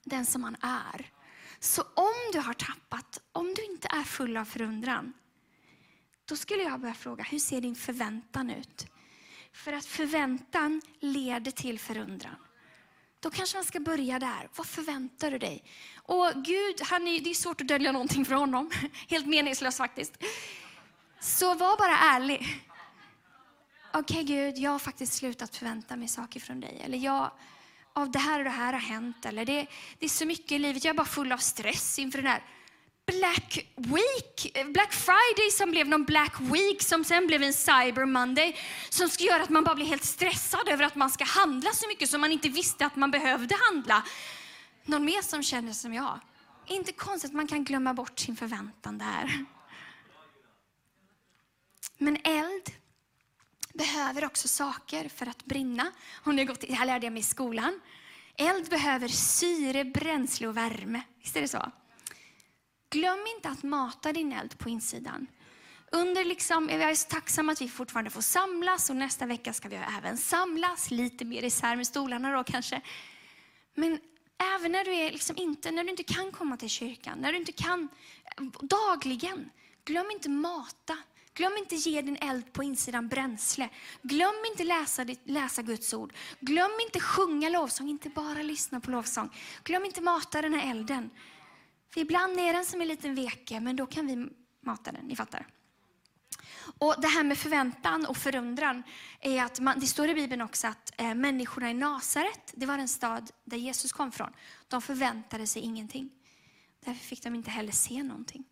den 0.03 0.25
som 0.25 0.41
man 0.41 0.55
är. 0.61 1.11
Så 1.59 1.81
om 1.81 2.31
du 2.33 2.39
har 2.39 2.53
tappat, 2.53 3.21
om 3.31 3.53
du 3.53 3.65
inte 3.65 3.87
är 3.87 4.03
full 4.03 4.37
av 4.37 4.45
förundran, 4.45 5.13
då 6.25 6.35
skulle 6.35 6.63
jag 6.63 6.79
börja 6.79 6.93
fråga, 6.93 7.23
hur 7.23 7.39
ser 7.39 7.61
din 7.61 7.75
förväntan 7.75 8.49
ut? 8.49 8.87
För 9.53 9.73
att 9.73 9.85
förväntan 9.85 10.81
leder 10.99 11.51
till 11.51 11.79
förundran. 11.79 12.35
Då 13.25 13.31
kanske 13.31 13.57
man 13.57 13.65
ska 13.65 13.79
börja 13.79 14.19
där. 14.19 14.49
Vad 14.55 14.67
förväntar 14.67 15.31
du 15.31 15.37
dig? 15.37 15.63
Och 15.95 16.31
Gud, 16.35 16.81
han 16.81 17.07
är, 17.07 17.19
det 17.21 17.29
är 17.29 17.33
svårt 17.33 17.61
att 17.61 17.67
dölja 17.67 17.91
någonting 17.91 18.25
för 18.25 18.35
honom. 18.35 18.71
Helt 19.09 19.27
meningslöst 19.27 19.77
faktiskt. 19.77 20.23
Så 21.19 21.53
var 21.53 21.77
bara 21.77 21.97
ärlig. 21.97 22.63
Okej 23.93 24.23
okay, 24.23 24.23
Gud, 24.23 24.57
jag 24.57 24.71
har 24.71 24.79
faktiskt 24.79 25.13
slutat 25.13 25.55
förvänta 25.55 25.95
mig 25.95 26.07
saker 26.07 26.39
från 26.39 26.59
dig. 26.59 26.81
Eller 26.83 26.97
jag, 26.97 27.31
av 27.93 28.11
det 28.11 28.19
här 28.19 28.39
och 28.39 28.43
det 28.43 28.51
här 28.51 28.73
har 28.73 28.79
hänt. 28.79 29.25
Eller 29.25 29.45
det, 29.45 29.67
det 29.99 30.05
är 30.05 30.09
så 30.09 30.25
mycket 30.25 30.51
i 30.51 30.59
livet, 30.59 30.83
jag 30.83 30.93
är 30.93 30.97
bara 30.97 31.05
full 31.05 31.31
av 31.31 31.37
stress 31.37 31.99
inför 31.99 32.17
den 32.17 32.31
här 32.31 32.43
Black 33.05 33.67
Week, 33.75 34.57
eh, 34.57 34.67
Black 34.67 34.93
Friday 34.93 35.51
som 35.51 35.71
blev 35.71 35.87
någon 35.87 36.05
Black 36.05 36.39
Week 36.39 36.81
som 36.81 37.03
sen 37.03 37.27
blev 37.27 37.43
en 37.43 37.53
Cyber 37.53 38.05
Monday 38.05 38.57
som 38.89 39.09
ska 39.09 39.23
göra 39.23 39.43
att 39.43 39.49
man 39.49 39.63
bara 39.63 39.75
blir 39.75 39.85
helt 39.85 40.03
stressad 40.03 40.69
över 40.69 40.83
att 40.83 40.95
man 40.95 41.09
ska 41.09 41.23
handla 41.23 41.71
så 41.71 41.87
mycket 41.87 42.09
som 42.09 42.21
man 42.21 42.31
inte 42.31 42.49
visste 42.49 42.85
att 42.85 42.95
man 42.95 43.11
behövde 43.11 43.55
handla. 43.69 44.03
Någon 44.85 45.05
mer 45.05 45.21
som 45.21 45.43
känner 45.43 45.73
som 45.73 45.93
jag? 45.93 46.19
Inte 46.67 46.91
konstigt 46.91 47.31
att 47.31 47.35
man 47.35 47.47
kan 47.47 47.63
glömma 47.63 47.93
bort 47.93 48.19
sin 48.19 48.35
förväntan 48.35 48.97
där. 48.97 49.45
Men 51.97 52.17
eld 52.23 52.71
behöver 53.73 54.25
också 54.25 54.47
saker 54.47 55.09
för 55.09 55.25
att 55.25 55.45
brinna. 55.45 55.91
Om 56.23 56.35
ni 56.35 56.45
gått, 56.45 56.61
det 56.61 56.73
här 56.73 56.85
lärde 56.85 57.05
jag 57.05 57.13
mig 57.13 57.19
i 57.19 57.23
skolan. 57.23 57.81
Eld 58.37 58.69
behöver 58.69 59.07
syre, 59.07 59.85
bränsle 59.85 60.47
och 60.47 60.57
värme. 60.57 61.01
Visst 61.21 61.35
är 61.35 61.41
det 61.41 61.47
så? 61.47 61.71
Glöm 62.95 63.19
inte 63.35 63.49
att 63.49 63.63
mata 63.63 64.13
din 64.13 64.33
eld 64.33 64.57
på 64.57 64.69
insidan. 64.69 65.27
under 65.91 66.25
liksom, 66.25 66.69
jag 66.69 66.81
är 66.81 66.95
så 66.95 67.09
tacksam 67.09 67.49
att 67.49 67.61
vi 67.61 67.69
fortfarande 67.69 68.11
får 68.11 68.21
samlas 68.21 68.89
och 68.89 68.95
nästa 68.95 69.25
vecka 69.25 69.53
ska 69.53 69.69
vi 69.69 69.75
även 69.97 70.17
samlas, 70.17 70.91
lite 70.91 71.25
mer 71.25 71.43
isär 71.43 71.75
med 71.75 71.87
stolarna 71.87 72.37
då 72.37 72.43
kanske. 72.43 72.81
Men 73.75 73.99
även 74.55 74.71
när 74.71 74.85
du, 74.85 74.95
är 74.95 75.11
liksom 75.11 75.37
inte, 75.37 75.71
när 75.71 75.83
du 75.83 75.89
inte 75.89 76.03
kan 76.03 76.31
komma 76.31 76.57
till 76.57 76.69
kyrkan, 76.69 77.17
när 77.19 77.31
du 77.31 77.37
inte 77.37 77.51
kan 77.51 77.89
dagligen, 78.61 79.49
glöm 79.85 80.11
inte 80.11 80.29
mata. 80.29 80.97
Glöm 81.33 81.57
inte 81.57 81.75
ge 81.75 82.01
din 82.01 82.17
eld 82.21 82.53
på 82.53 82.63
insidan 82.63 83.07
bränsle. 83.07 83.69
Glöm 84.01 84.45
inte 84.51 84.63
läsa, 84.63 85.05
läsa 85.23 85.61
Guds 85.61 85.93
ord. 85.93 86.13
Glöm 86.39 86.71
inte 86.85 86.99
sjunga 86.99 87.49
lovsång, 87.49 87.89
inte 87.89 88.09
bara 88.09 88.41
lyssna 88.41 88.79
på 88.79 88.91
lovsång. 88.91 89.29
Glöm 89.63 89.85
inte 89.85 90.01
mata 90.01 90.41
den 90.41 90.53
här 90.53 90.71
elden. 90.71 91.09
För 91.93 92.01
ibland 92.01 92.39
är 92.39 92.53
den 92.53 92.65
som 92.65 92.81
en 92.81 92.87
liten 92.87 93.15
veke, 93.15 93.59
men 93.59 93.75
då 93.75 93.85
kan 93.85 94.07
vi 94.07 94.29
mata 94.61 94.91
den. 94.91 95.05
Ni 95.05 95.15
fattar. 95.15 95.47
Och 96.79 96.95
Det 97.01 97.07
här 97.07 97.23
med 97.23 97.37
förväntan 97.37 98.05
och 98.05 98.17
förundran, 98.17 98.83
är 99.21 99.43
att 99.43 99.59
man, 99.59 99.79
det 99.79 99.87
står 99.87 100.09
i 100.09 100.13
Bibeln 100.13 100.41
också 100.41 100.67
att 100.67 100.93
eh, 100.97 101.15
människorna 101.15 101.69
i 101.69 101.73
Nasaret, 101.73 102.53
det 102.55 102.65
var 102.65 102.77
den 102.77 102.87
stad 102.87 103.31
där 103.43 103.57
Jesus 103.57 103.93
kom 103.93 104.11
från, 104.11 104.33
de 104.67 104.81
förväntade 104.81 105.47
sig 105.47 105.61
ingenting. 105.61 106.09
Därför 106.85 107.05
fick 107.05 107.23
de 107.23 107.35
inte 107.35 107.51
heller 107.51 107.71
se 107.71 108.03
någonting. 108.03 108.43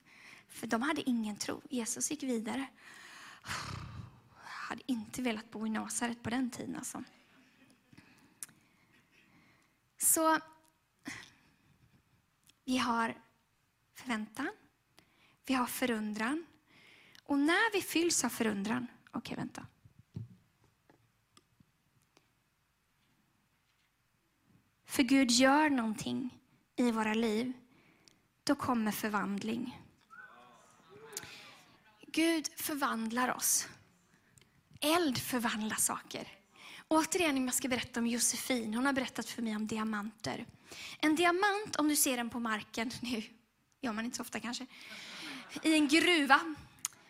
För 0.47 0.67
de 0.67 0.81
hade 0.81 1.09
ingen 1.09 1.35
tro. 1.35 1.61
Jesus 1.69 2.11
gick 2.11 2.23
vidare. 2.23 2.67
Jag 4.43 4.49
hade 4.69 4.81
inte 4.85 5.21
velat 5.21 5.51
bo 5.51 5.67
i 5.67 5.69
Nasaret 5.69 6.23
på 6.23 6.29
den 6.29 6.49
tiden. 6.49 6.75
Alltså. 6.75 7.03
Så 9.97 10.39
vi 12.65 12.77
har 12.77 13.21
förväntan, 13.93 14.49
vi 15.45 15.53
har 15.53 15.65
förundran. 15.65 16.45
Och 17.23 17.39
när 17.39 17.73
vi 17.73 17.81
fylls 17.81 18.23
av 18.23 18.29
förundran, 18.29 18.87
okej 19.07 19.19
okay, 19.19 19.35
vänta. 19.35 19.67
För 24.85 25.03
Gud 25.03 25.31
gör 25.31 25.69
någonting 25.69 26.39
i 26.75 26.91
våra 26.91 27.13
liv, 27.13 27.53
då 28.43 28.55
kommer 28.55 28.91
förvandling. 28.91 29.81
Gud 32.07 32.47
förvandlar 32.57 33.35
oss. 33.35 33.67
Eld 34.79 35.17
förvandlar 35.17 35.77
saker. 35.77 36.42
Återigen, 36.93 37.37
om 37.37 37.45
jag 37.45 37.53
ska 37.53 37.67
berätta 37.67 37.99
om 37.99 38.07
Josefin. 38.07 38.73
Hon 38.73 38.85
har 38.85 38.93
berättat 38.93 39.29
för 39.29 39.41
mig 39.41 39.55
om 39.55 39.67
diamanter. 39.67 40.45
En 40.99 41.15
diamant, 41.15 41.75
om 41.75 41.87
du 41.87 41.95
ser 41.95 42.17
den 42.17 42.29
på 42.29 42.39
marken, 42.39 42.91
nu 43.01 43.23
gör 43.81 43.93
man 43.93 44.05
inte 44.05 44.17
så 44.17 44.23
ofta 44.23 44.39
kanske, 44.39 44.65
i 45.63 45.73
en 45.73 45.87
gruva, 45.87 46.55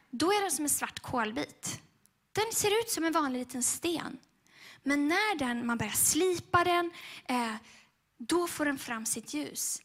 då 0.10 0.32
är 0.32 0.42
den 0.42 0.52
som 0.52 0.66
en 0.66 0.70
svart 0.70 1.00
kolbit. 1.00 1.82
Den 2.32 2.52
ser 2.54 2.80
ut 2.80 2.90
som 2.90 3.04
en 3.04 3.12
vanlig 3.12 3.40
liten 3.40 3.64
sten. 3.64 4.20
Men 4.84 5.08
när 5.08 5.38
den, 5.38 5.66
man 5.66 5.78
börjar 5.78 5.92
slipa 5.92 6.64
den, 6.64 6.92
eh, 7.26 7.56
då 8.18 8.48
får 8.48 8.66
den 8.66 8.78
fram 8.78 9.06
sitt 9.06 9.34
ljus. 9.34 9.82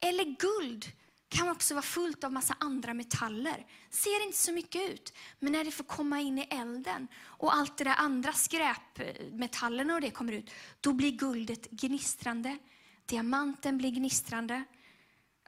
Eller 0.00 0.24
guld 0.24 0.86
kan 1.28 1.48
också 1.48 1.74
vara 1.74 1.82
fullt 1.82 2.24
av 2.24 2.32
massa 2.32 2.56
andra 2.60 2.94
metaller. 2.94 3.66
Ser 3.90 4.24
inte 4.26 4.38
så 4.38 4.52
mycket 4.52 4.90
ut, 4.90 5.12
men 5.38 5.52
när 5.52 5.64
det 5.64 5.70
får 5.70 5.84
komma 5.84 6.20
in 6.20 6.38
i 6.38 6.42
elden 6.50 7.08
och 7.24 7.54
allt 7.54 7.78
det 7.78 7.84
där 7.84 7.94
andra 7.98 8.32
skräpmetallerna 8.32 9.94
och 9.94 10.00
det 10.00 10.10
kommer 10.10 10.32
ut, 10.32 10.50
då 10.80 10.92
blir 10.92 11.10
guldet 11.10 11.70
gnistrande. 11.70 12.58
Diamanten 13.06 13.78
blir 13.78 13.90
gnistrande. 13.90 14.64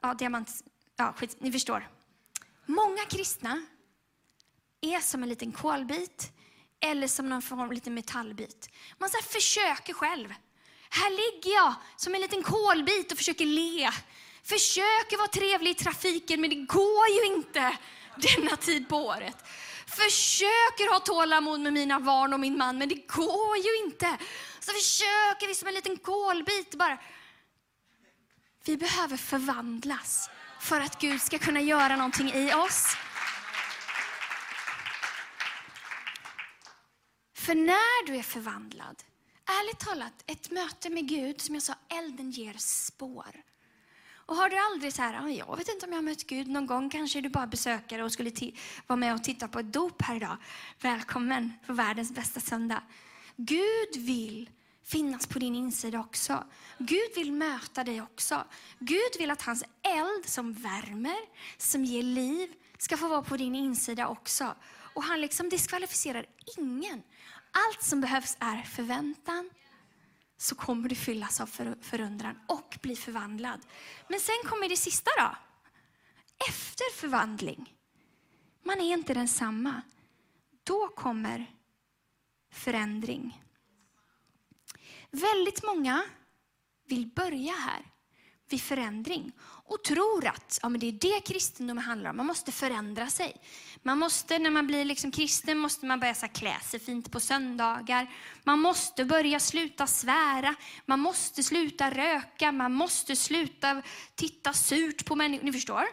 Ja, 0.01 0.13
diamant, 0.13 0.63
ja 0.95 1.13
skit, 1.17 1.37
ni 1.39 1.51
förstår. 1.51 1.89
Många 2.65 3.05
kristna 3.09 3.65
är 4.81 4.99
som 4.99 5.23
en 5.23 5.29
liten 5.29 5.51
kolbit 5.51 6.31
eller 6.79 7.07
som 7.07 7.29
någon 7.29 7.41
form 7.41 7.59
av 7.59 7.73
liten 7.73 7.93
metallbit. 7.93 8.69
Man 8.97 9.09
så 9.09 9.17
försöker 9.17 9.93
själv. 9.93 10.33
Här 10.89 11.09
ligger 11.09 11.55
jag 11.55 11.73
som 11.95 12.15
en 12.15 12.21
liten 12.21 12.43
kolbit 12.43 13.11
och 13.11 13.17
försöker 13.17 13.45
le 13.45 13.91
Försöker 14.43 15.17
vara 15.17 15.27
trevlig 15.27 15.71
i 15.71 15.73
trafiken, 15.73 16.41
men 16.41 16.49
det 16.49 16.55
går 16.55 17.07
ju 17.07 17.35
inte 17.35 17.77
denna 18.15 18.55
tid 18.55 18.89
på 18.89 18.97
året. 18.97 19.37
Försöker 19.87 20.91
ha 20.93 20.99
tålamod 20.99 21.59
med 21.59 21.73
mina 21.73 21.99
barn 21.99 22.33
och 22.33 22.39
min 22.39 22.57
man, 22.57 22.77
men 22.77 22.89
det 22.89 23.07
går 23.07 23.57
ju 23.57 23.85
inte. 23.85 24.17
Så 24.59 24.71
försöker 24.71 25.47
vi 25.47 25.55
som 25.55 25.67
en 25.67 25.73
liten 25.73 25.97
kolbit 25.97 26.75
bara. 26.75 26.97
Vi 28.65 28.77
behöver 28.77 29.17
förvandlas 29.17 30.29
för 30.59 30.81
att 30.81 31.01
Gud 31.01 31.21
ska 31.21 31.39
kunna 31.39 31.61
göra 31.61 31.95
någonting 31.95 32.33
i 32.33 32.53
oss. 32.53 32.85
För 37.33 37.55
när 37.55 38.07
du 38.07 38.15
är 38.15 38.23
förvandlad, 38.23 39.03
ärligt 39.45 39.79
talat, 39.79 40.13
ett 40.25 40.51
möte 40.51 40.89
med 40.89 41.07
Gud, 41.07 41.41
som 41.41 41.55
jag 41.55 41.63
sa, 41.63 41.73
elden 41.89 42.31
ger 42.31 42.53
spår. 42.57 43.43
Och 44.29 44.35
har 44.35 44.49
du 44.49 44.57
aldrig 44.57 44.93
så 44.93 45.01
här, 45.01 45.13
ah, 45.13 45.29
jag 45.29 45.57
vet 45.57 45.69
inte 45.69 45.85
om 45.85 45.91
jag 45.91 45.97
har 45.97 46.03
mött 46.03 46.27
Gud 46.27 46.47
någon 46.47 46.65
gång, 46.65 46.89
kanske 46.89 47.19
är 47.19 47.21
du 47.21 47.29
bara 47.29 47.47
besökare 47.47 48.03
och 48.03 48.11
skulle 48.11 48.31
vara 48.87 48.97
med 48.97 49.13
och 49.13 49.23
titta 49.23 49.47
på 49.47 49.59
ett 49.59 49.73
dop 49.73 50.01
här 50.01 50.15
idag. 50.15 50.37
Välkommen 50.81 51.53
på 51.65 51.73
världens 51.73 52.11
bästa 52.11 52.39
söndag. 52.39 52.83
Gud 53.35 53.97
vill 53.97 54.49
finnas 54.83 55.27
på 55.27 55.39
din 55.39 55.55
insida 55.55 55.99
också. 55.99 56.43
Gud 56.77 57.15
vill 57.15 57.31
möta 57.31 57.83
dig 57.83 58.01
också. 58.01 58.43
Gud 58.79 59.11
vill 59.19 59.31
att 59.31 59.41
hans 59.41 59.63
eld 59.81 60.25
som 60.25 60.53
värmer, 60.53 61.19
som 61.57 61.85
ger 61.85 62.03
liv, 62.03 62.53
ska 62.77 62.97
få 62.97 63.07
vara 63.07 63.21
på 63.21 63.37
din 63.37 63.55
insida 63.55 64.07
också. 64.07 64.55
Och 64.93 65.03
han 65.03 65.21
liksom 65.21 65.49
diskvalificerar 65.49 66.25
ingen. 66.57 67.03
Allt 67.51 67.83
som 67.83 68.01
behövs 68.01 68.37
är 68.39 68.61
förväntan, 68.61 69.49
så 70.41 70.55
kommer 70.55 70.89
du 70.89 70.95
fyllas 70.95 71.41
av 71.41 71.47
förundran 71.81 72.39
och 72.47 72.77
bli 72.81 72.95
förvandlad. 72.95 73.65
Men 74.07 74.19
sen 74.19 74.35
kommer 74.45 74.69
det 74.69 74.77
sista 74.77 75.11
då. 75.17 75.35
Efter 76.49 76.95
förvandling. 76.95 77.75
Man 78.63 78.81
är 78.81 78.93
inte 78.93 79.13
densamma. 79.13 79.81
Då 80.63 80.87
kommer 80.87 81.45
förändring. 82.51 83.43
Väldigt 85.11 85.63
många 85.63 86.03
vill 86.85 87.07
börja 87.07 87.53
här 87.53 87.85
vid 88.49 88.61
förändring 88.61 89.31
och 89.41 89.83
tror 89.83 90.27
att 90.27 90.59
ja, 90.61 90.69
men 90.69 90.79
det 90.79 90.87
är 90.87 90.91
det 90.91 91.21
kristendomen 91.25 91.83
handlar 91.83 92.09
om. 92.09 92.17
Man 92.17 92.25
måste 92.25 92.51
förändra 92.51 93.07
sig. 93.07 93.35
Man 93.83 93.97
måste, 93.97 94.39
när 94.39 94.49
man 94.49 94.67
blir 94.67 94.85
liksom 94.85 95.11
kristen 95.11 95.57
måste 95.57 95.85
man 95.85 95.99
börja 95.99 96.15
så 96.15 96.27
klä 96.27 96.59
sig 96.59 96.79
fint 96.79 97.11
på 97.11 97.19
söndagar. 97.19 98.11
Man 98.43 98.59
måste 98.59 99.05
börja 99.05 99.39
sluta 99.39 99.87
svära. 99.87 100.55
Man 100.85 100.99
måste 100.99 101.43
sluta 101.43 101.91
röka. 101.91 102.51
Man 102.51 102.73
måste 102.73 103.15
sluta 103.15 103.81
titta 104.15 104.53
surt 104.53 105.05
på 105.05 105.15
människor. 105.15 105.45
Ni 105.45 105.53
förstår? 105.53 105.85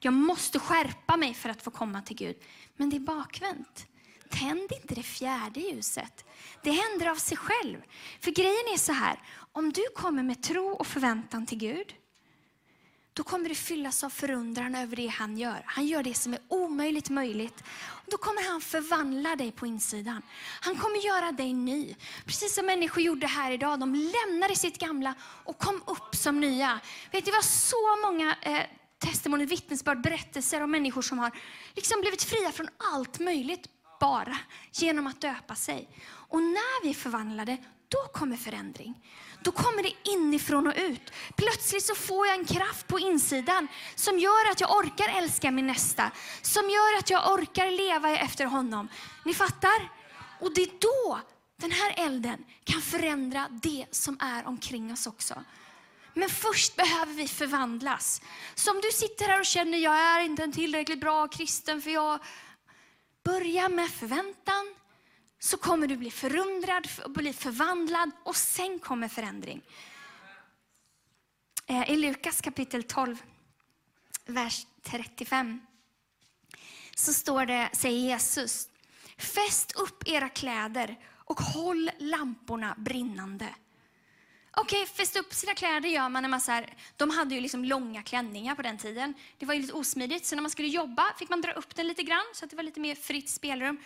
Jag 0.00 0.12
måste 0.12 0.58
skärpa 0.58 1.16
mig 1.16 1.34
för 1.34 1.48
att 1.48 1.62
få 1.62 1.70
komma 1.70 2.02
till 2.02 2.16
Gud. 2.16 2.36
Men 2.76 2.90
det 2.90 2.96
är 2.96 3.00
bakvänt. 3.00 3.86
Tänd 4.30 4.72
inte 4.82 4.94
det 4.94 5.02
fjärde 5.02 5.60
ljuset. 5.60 6.24
Det 6.62 6.70
händer 6.70 7.06
av 7.06 7.16
sig 7.16 7.36
själv. 7.36 7.78
För 8.20 8.30
grejen 8.30 8.74
är 8.74 8.78
så 8.78 8.92
här, 8.92 9.22
om 9.52 9.72
du 9.72 9.84
kommer 9.96 10.22
med 10.22 10.42
tro 10.42 10.68
och 10.68 10.86
förväntan 10.86 11.46
till 11.46 11.58
Gud, 11.58 11.94
då 13.14 13.22
kommer 13.22 13.48
du 13.48 13.54
fyllas 13.54 14.04
av 14.04 14.10
förundran 14.10 14.74
över 14.74 14.96
det 14.96 15.06
han 15.06 15.38
gör. 15.38 15.62
Han 15.66 15.86
gör 15.86 16.02
det 16.02 16.14
som 16.14 16.32
är 16.32 16.40
omöjligt 16.48 17.10
möjligt. 17.10 17.64
Då 18.06 18.16
kommer 18.16 18.50
han 18.50 18.60
förvandla 18.60 19.36
dig 19.36 19.52
på 19.52 19.66
insidan. 19.66 20.22
Han 20.60 20.76
kommer 20.76 20.96
göra 20.96 21.32
dig 21.32 21.52
ny. 21.52 21.94
Precis 22.26 22.54
som 22.54 22.66
människor 22.66 23.02
gjorde 23.02 23.26
här 23.26 23.50
idag. 23.50 23.80
De 23.80 23.94
lämnade 23.94 24.56
sitt 24.56 24.78
gamla 24.78 25.14
och 25.22 25.58
kom 25.58 25.82
upp 25.86 26.14
som 26.14 26.40
nya. 26.40 26.80
Vet, 27.12 27.24
det 27.24 27.30
var 27.30 27.42
så 27.42 28.06
många 28.06 28.36
eh, 28.42 28.62
testimonier, 28.98 29.46
vittnesbörd, 29.46 30.02
berättelser 30.02 30.60
om 30.60 30.70
människor 30.70 31.02
som 31.02 31.18
har 31.18 31.30
liksom 31.74 32.00
blivit 32.00 32.22
fria 32.22 32.52
från 32.52 32.68
allt 32.92 33.18
möjligt 33.18 33.66
bara 34.00 34.38
genom 34.72 35.06
att 35.06 35.20
döpa 35.20 35.54
sig. 35.54 35.88
Och 36.06 36.42
när 36.42 36.82
vi 36.82 36.90
är 36.90 36.94
förvandlade, 36.94 37.56
då 37.90 37.98
kommer 38.12 38.36
förändring. 38.36 38.94
Då 39.42 39.52
kommer 39.52 39.82
det 39.82 40.10
inifrån 40.10 40.66
och 40.66 40.74
ut. 40.76 41.12
Plötsligt 41.36 41.84
så 41.84 41.94
får 41.94 42.26
jag 42.26 42.38
en 42.38 42.44
kraft 42.44 42.86
på 42.86 42.98
insidan 42.98 43.68
som 43.94 44.18
gör 44.18 44.50
att 44.50 44.60
jag 44.60 44.76
orkar 44.76 45.08
älska 45.08 45.50
min 45.50 45.66
nästa. 45.66 46.10
Som 46.42 46.70
gör 46.70 46.98
att 46.98 47.10
jag 47.10 47.32
orkar 47.32 47.70
leva 47.70 48.18
efter 48.18 48.44
honom. 48.44 48.88
Ni 49.24 49.34
fattar? 49.34 49.92
Och 50.40 50.54
det 50.54 50.62
är 50.62 50.70
då 50.78 51.20
den 51.56 51.70
här 51.70 51.94
elden 51.96 52.44
kan 52.64 52.82
förändra 52.82 53.48
det 53.62 53.86
som 53.90 54.16
är 54.20 54.46
omkring 54.46 54.92
oss 54.92 55.06
också. 55.06 55.44
Men 56.14 56.28
först 56.28 56.76
behöver 56.76 57.12
vi 57.12 57.28
förvandlas. 57.28 58.22
Så 58.54 58.70
om 58.70 58.80
du 58.80 58.90
sitter 58.92 59.24
här 59.24 59.40
och 59.40 59.46
känner 59.46 59.78
jag 59.78 59.98
är 59.98 60.20
inte 60.20 60.42
en 60.42 60.52
tillräckligt 60.52 61.00
bra 61.00 61.28
kristen 61.28 61.82
för 61.82 61.90
jag... 61.90 62.18
Börja 63.24 63.68
med 63.68 63.90
förväntan, 63.90 64.74
så 65.42 65.56
kommer 65.56 65.86
du 65.86 65.96
bli 65.96 66.10
förundrad 66.10 66.88
bli 67.06 67.32
förvandlad 67.32 68.10
och 68.24 68.36
sen 68.36 68.78
kommer 68.78 69.08
förändring. 69.08 69.62
Eh, 71.66 71.90
I 71.90 71.96
Lukas 71.96 72.40
kapitel 72.40 72.82
12, 72.82 73.22
vers 74.26 74.66
35. 74.82 75.60
så 76.94 77.12
står 77.12 77.46
det, 77.46 77.70
säger 77.72 77.98
Jesus, 77.98 78.68
fäst 79.16 79.72
upp 79.72 80.08
era 80.08 80.28
kläder 80.28 80.98
och 81.12 81.40
håll 81.40 81.90
lamporna 81.98 82.74
brinnande. 82.78 83.54
Okej, 84.56 84.82
okay, 84.82 84.94
fästa 84.94 85.18
upp 85.18 85.34
sina 85.34 85.54
kläder 85.54 85.88
gör 85.88 86.08
man 86.08 86.22
när 86.22 86.30
man 86.30 86.40
så 86.40 86.52
här, 86.52 86.74
de 86.96 87.10
hade 87.10 87.34
ju 87.34 87.40
liksom 87.40 87.64
långa 87.64 88.02
klänningar 88.02 88.54
på 88.54 88.62
den 88.62 88.78
tiden. 88.78 89.14
Det 89.38 89.46
var 89.46 89.54
ju 89.54 89.60
lite 89.60 89.72
osmidigt, 89.72 90.26
så 90.26 90.34
när 90.34 90.42
man 90.42 90.50
skulle 90.50 90.68
jobba 90.68 91.14
fick 91.18 91.28
man 91.28 91.40
dra 91.40 91.52
upp 91.52 91.74
den 91.76 91.86
lite 91.86 92.02
grann 92.02 92.24
så 92.34 92.44
att 92.44 92.50
det 92.50 92.56
var 92.56 92.62
lite 92.62 92.80
mer 92.80 92.94
fritt 92.94 93.30
spelrum. 93.30 93.78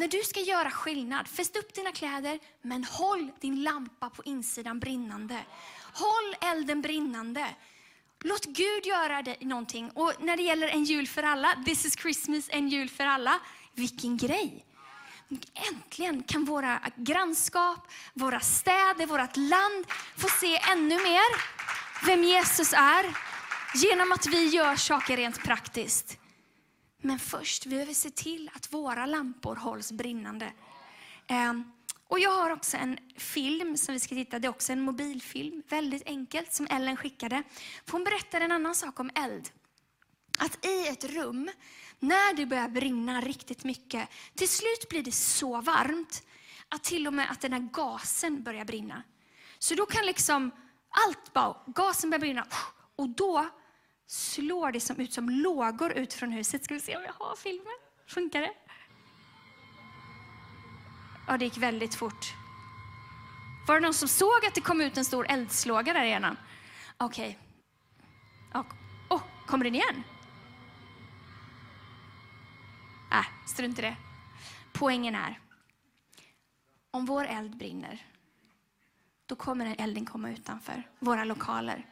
När 0.00 0.08
du 0.08 0.22
ska 0.24 0.40
göra 0.40 0.70
skillnad, 0.70 1.28
fäst 1.28 1.56
upp 1.56 1.74
dina 1.74 1.92
kläder, 1.92 2.38
men 2.62 2.84
håll 2.84 3.30
din 3.40 3.62
lampa 3.62 4.10
på 4.10 4.22
insidan 4.24 4.80
brinnande. 4.80 5.38
Håll 5.94 6.36
elden 6.40 6.82
brinnande. 6.82 7.46
Låt 8.20 8.44
Gud 8.44 8.86
göra 8.86 9.22
det 9.22 9.40
någonting. 9.40 9.90
Och 9.90 10.12
när 10.20 10.36
det 10.36 10.42
gäller 10.42 10.68
en 10.68 10.84
jul 10.84 11.08
för 11.08 11.22
alla, 11.22 11.48
this 11.66 11.84
is 11.84 11.96
Christmas, 11.96 12.48
en 12.48 12.68
jul 12.68 12.90
för 12.90 13.04
alla. 13.04 13.40
Vilken 13.74 14.16
grej! 14.16 14.64
Äntligen 15.70 16.22
kan 16.22 16.44
våra 16.44 16.80
grannskap, 16.96 17.88
våra 18.14 18.40
städer, 18.40 19.06
vårt 19.06 19.36
land 19.36 19.86
få 20.16 20.28
se 20.28 20.56
ännu 20.56 20.94
mer 20.94 21.40
vem 22.06 22.24
Jesus 22.24 22.72
är 22.72 23.16
genom 23.74 24.12
att 24.12 24.26
vi 24.26 24.48
gör 24.48 24.76
saker 24.76 25.16
rent 25.16 25.42
praktiskt. 25.42 26.19
Men 27.00 27.18
först 27.18 27.66
vi 27.66 27.70
behöver 27.70 27.94
se 27.94 28.10
till 28.10 28.50
att 28.54 28.72
våra 28.72 29.06
lampor 29.06 29.56
hålls 29.56 29.92
brinnande. 29.92 30.52
Ehm, 31.26 31.72
och 32.08 32.18
jag 32.18 32.30
har 32.30 32.50
också 32.50 32.76
en 32.76 32.98
film 33.16 33.76
som 33.76 33.94
vi 33.94 34.00
ska 34.00 34.14
titta 34.14 34.38
Det 34.38 34.46
är 34.46 34.50
också 34.50 34.72
en 34.72 34.80
mobilfilm, 34.80 35.62
väldigt 35.68 36.06
enkelt, 36.06 36.52
som 36.52 36.66
Ellen 36.70 36.96
skickade. 36.96 37.42
hon 37.90 38.04
berättar 38.04 38.40
en 38.40 38.52
annan 38.52 38.74
sak 38.74 39.00
om 39.00 39.10
eld. 39.14 39.50
Att 40.38 40.66
i 40.66 40.88
ett 40.88 41.04
rum, 41.04 41.50
när 41.98 42.34
det 42.34 42.46
börjar 42.46 42.68
brinna 42.68 43.20
riktigt 43.20 43.64
mycket, 43.64 44.08
till 44.34 44.48
slut 44.48 44.88
blir 44.88 45.02
det 45.02 45.12
så 45.12 45.60
varmt 45.60 46.22
att 46.68 46.84
till 46.84 47.06
och 47.06 47.14
med 47.14 47.30
att 47.30 47.40
den 47.40 47.52
här 47.52 47.68
gasen 47.72 48.42
börjar 48.42 48.64
brinna. 48.64 49.02
Så 49.58 49.74
då 49.74 49.86
kan 49.86 50.06
liksom 50.06 50.50
allt 51.06 51.32
bara, 51.32 51.56
gasen 51.66 52.10
börjar 52.10 52.20
brinna 52.20 52.46
och 52.96 53.08
då 53.08 53.50
slår 54.10 54.72
det 54.72 54.80
som 54.80 55.00
ut 55.00 55.12
som 55.12 55.30
lågor 55.30 55.92
ut 55.92 56.12
från 56.12 56.32
huset. 56.32 56.64
Ska 56.64 56.74
vi 56.74 56.80
se 56.80 56.96
om 56.96 57.02
jag 57.02 57.12
har 57.12 57.36
filmen? 57.36 57.78
Funkar 58.06 58.40
det? 58.40 58.52
Ja, 61.26 61.36
det 61.36 61.44
gick 61.44 61.58
väldigt 61.58 61.94
fort. 61.94 62.34
Var 63.68 63.74
det 63.74 63.80
någon 63.80 63.94
som 63.94 64.08
såg 64.08 64.46
att 64.46 64.54
det 64.54 64.60
kom 64.60 64.80
ut 64.80 64.96
en 64.96 65.04
stor 65.04 65.26
eldslåga 65.28 65.92
där 65.92 66.04
igen? 66.04 66.36
Okej. 66.96 67.38
Okay. 68.48 68.62
Oh, 69.10 69.22
kommer 69.46 69.64
den 69.64 69.74
igen? 69.74 70.02
Äh, 73.12 73.46
strunt 73.46 73.78
i 73.78 73.82
det. 73.82 73.96
Poängen 74.72 75.14
är, 75.14 75.40
om 76.90 77.06
vår 77.06 77.24
eld 77.24 77.56
brinner, 77.56 78.06
då 79.26 79.36
kommer 79.36 79.64
den 79.64 79.74
elden 79.78 80.06
komma 80.06 80.30
utanför 80.30 80.82
våra 80.98 81.24
lokaler 81.24 81.86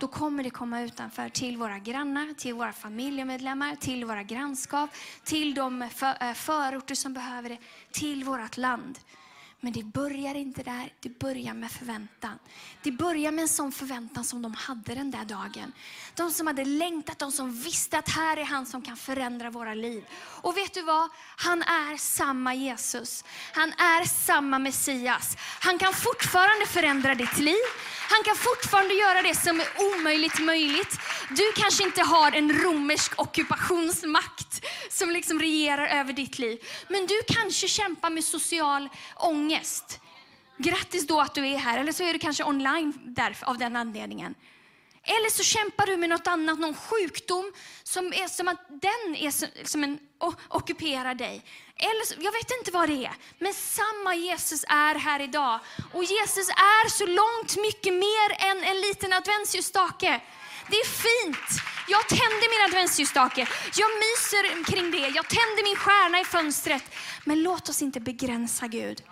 då 0.00 0.08
kommer 0.08 0.42
det 0.42 0.50
komma 0.50 0.80
utanför 0.80 1.28
till 1.28 1.56
våra 1.56 1.78
grannar, 1.78 2.34
till 2.34 2.54
våra 2.54 2.72
familjemedlemmar, 2.72 3.76
till 3.76 4.04
våra 4.04 4.22
grannskap, 4.22 4.90
till 5.24 5.54
de 5.54 5.82
eh, 5.82 6.32
förorter 6.34 6.94
som 6.94 7.12
behöver 7.14 7.48
det, 7.48 7.58
till 7.90 8.24
vårt 8.24 8.56
land. 8.56 8.98
Men 9.62 9.72
det 9.72 9.84
börjar 9.84 10.34
inte 10.34 10.62
där, 10.62 10.92
det 11.00 11.18
börjar 11.18 11.54
med 11.54 11.70
förväntan. 11.70 12.38
Det 12.82 12.92
börjar 12.92 13.32
med 13.32 13.42
en 13.42 13.48
sån 13.48 13.72
förväntan 13.72 14.24
som 14.24 14.42
de 14.42 14.54
hade 14.54 14.94
den 14.94 15.10
där 15.10 15.24
dagen. 15.24 15.72
De 16.14 16.30
som 16.30 16.46
hade 16.46 16.64
längtat, 16.64 17.18
de 17.18 17.32
som 17.32 17.52
visste 17.52 17.98
att 17.98 18.08
här 18.08 18.36
är 18.36 18.44
han 18.44 18.66
som 18.66 18.82
kan 18.82 18.96
förändra 18.96 19.50
våra 19.50 19.74
liv. 19.74 20.04
Och 20.14 20.56
vet 20.56 20.74
du 20.74 20.82
vad? 20.82 21.10
Han 21.36 21.62
är 21.62 21.96
samma 21.96 22.54
Jesus. 22.54 23.24
Han 23.52 23.72
är 23.72 24.04
samma 24.04 24.58
Messias. 24.58 25.36
Han 25.60 25.78
kan 25.78 25.94
fortfarande 25.94 26.66
förändra 26.66 27.14
ditt 27.14 27.38
liv. 27.38 27.64
Han 28.08 28.22
kan 28.22 28.36
fortfarande 28.36 28.94
göra 28.94 29.22
det 29.22 29.34
som 29.34 29.60
är 29.60 29.68
omöjligt 29.78 30.40
möjligt. 30.40 30.98
Du 31.30 31.52
kanske 31.56 31.84
inte 31.84 32.02
har 32.02 32.32
en 32.32 32.52
romersk 32.52 33.20
ockupationsmakt 33.20 34.66
som 34.90 35.10
liksom 35.10 35.40
regerar 35.40 35.86
över 35.86 36.12
ditt 36.12 36.38
liv. 36.38 36.58
Men 36.88 37.06
du 37.06 37.22
kanske 37.28 37.68
kämpar 37.68 38.10
med 38.10 38.24
social 38.24 38.88
ångest. 39.16 39.49
Grattis 40.56 41.06
då 41.06 41.20
att 41.20 41.34
du 41.34 41.48
är 41.48 41.58
här, 41.58 41.78
eller 41.78 41.92
så 41.92 42.02
är 42.02 42.12
du 42.12 42.18
kanske 42.18 42.44
online 42.44 42.92
därför, 43.04 43.46
av 43.46 43.58
den 43.58 43.76
anledningen. 43.76 44.34
Eller 45.02 45.30
så 45.30 45.42
kämpar 45.42 45.86
du 45.86 45.96
med 45.96 46.08
något 46.08 46.26
annat, 46.26 46.58
någon 46.58 46.74
sjukdom 46.74 47.52
som 47.82 48.12
är 48.12 48.28
som 48.28 48.48
att 48.48 48.66
den 48.68 49.16
är 49.16 49.64
som 49.66 49.84
en, 49.84 49.98
ockuperar 50.48 51.14
dig. 51.14 51.44
Eller, 51.76 52.24
jag 52.24 52.32
vet 52.32 52.50
inte 52.58 52.70
vad 52.70 52.88
det 52.88 53.06
är, 53.06 53.14
men 53.38 53.54
samma 53.54 54.14
Jesus 54.14 54.64
är 54.68 54.94
här 54.94 55.20
idag. 55.20 55.60
Och 55.92 56.04
Jesus 56.04 56.48
är 56.48 56.88
så 56.88 57.06
långt 57.06 57.56
mycket 57.56 57.94
mer 57.94 58.50
än 58.50 58.64
en 58.64 58.80
liten 58.80 59.12
adventsljusstake. 59.12 60.20
Det 60.70 60.76
är 60.76 60.86
fint. 60.86 61.62
Jag 61.88 62.08
tänder 62.08 62.48
min 62.54 62.64
adventsljusstake. 62.68 63.48
Jag 63.76 63.90
myser 64.04 64.64
kring 64.64 64.90
det. 64.90 65.08
Jag 65.08 65.28
tänder 65.28 65.62
min 65.62 65.76
stjärna 65.76 66.20
i 66.20 66.24
fönstret. 66.24 66.84
Men 67.24 67.42
låt 67.42 67.68
oss 67.68 67.82
inte 67.82 68.00
begränsa 68.00 68.66
Gud. 68.66 69.02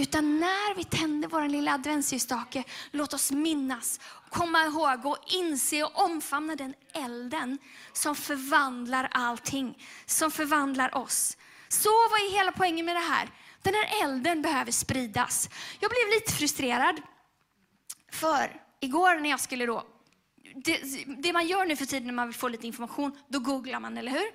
Utan 0.00 0.40
när 0.40 0.74
vi 0.74 0.84
tänder 0.84 1.28
vår 1.28 1.48
lilla 1.48 1.74
adventsljusstake, 1.74 2.64
låt 2.90 3.14
oss 3.14 3.32
minnas, 3.32 4.00
komma 4.28 4.64
ihåg 4.64 5.06
och 5.06 5.18
inse 5.26 5.84
och 5.84 6.04
omfamna 6.04 6.56
den 6.56 6.74
elden 6.92 7.58
som 7.92 8.16
förvandlar 8.16 9.08
allting, 9.12 9.86
som 10.06 10.30
förvandlar 10.30 10.94
oss. 10.94 11.36
Så 11.68 11.88
vad 11.88 12.20
är 12.20 12.32
hela 12.32 12.52
poängen 12.52 12.86
med 12.86 12.96
det 12.96 13.00
här? 13.00 13.30
Den 13.62 13.74
här 13.74 14.04
elden 14.04 14.42
behöver 14.42 14.72
spridas. 14.72 15.50
Jag 15.80 15.90
blev 15.90 16.14
lite 16.14 16.32
frustrerad. 16.32 17.00
För 18.12 18.62
igår 18.80 19.20
när 19.20 19.30
jag 19.30 19.40
skulle 19.40 19.66
då, 19.66 19.86
det, 20.54 20.80
det 21.22 21.32
man 21.32 21.46
gör 21.46 21.66
nu 21.66 21.76
för 21.76 21.86
tiden 21.86 22.06
när 22.06 22.14
man 22.14 22.28
vill 22.28 22.36
få 22.36 22.48
lite 22.48 22.66
information, 22.66 23.18
då 23.28 23.38
googlar 23.38 23.80
man, 23.80 23.98
eller 23.98 24.12
hur? 24.12 24.30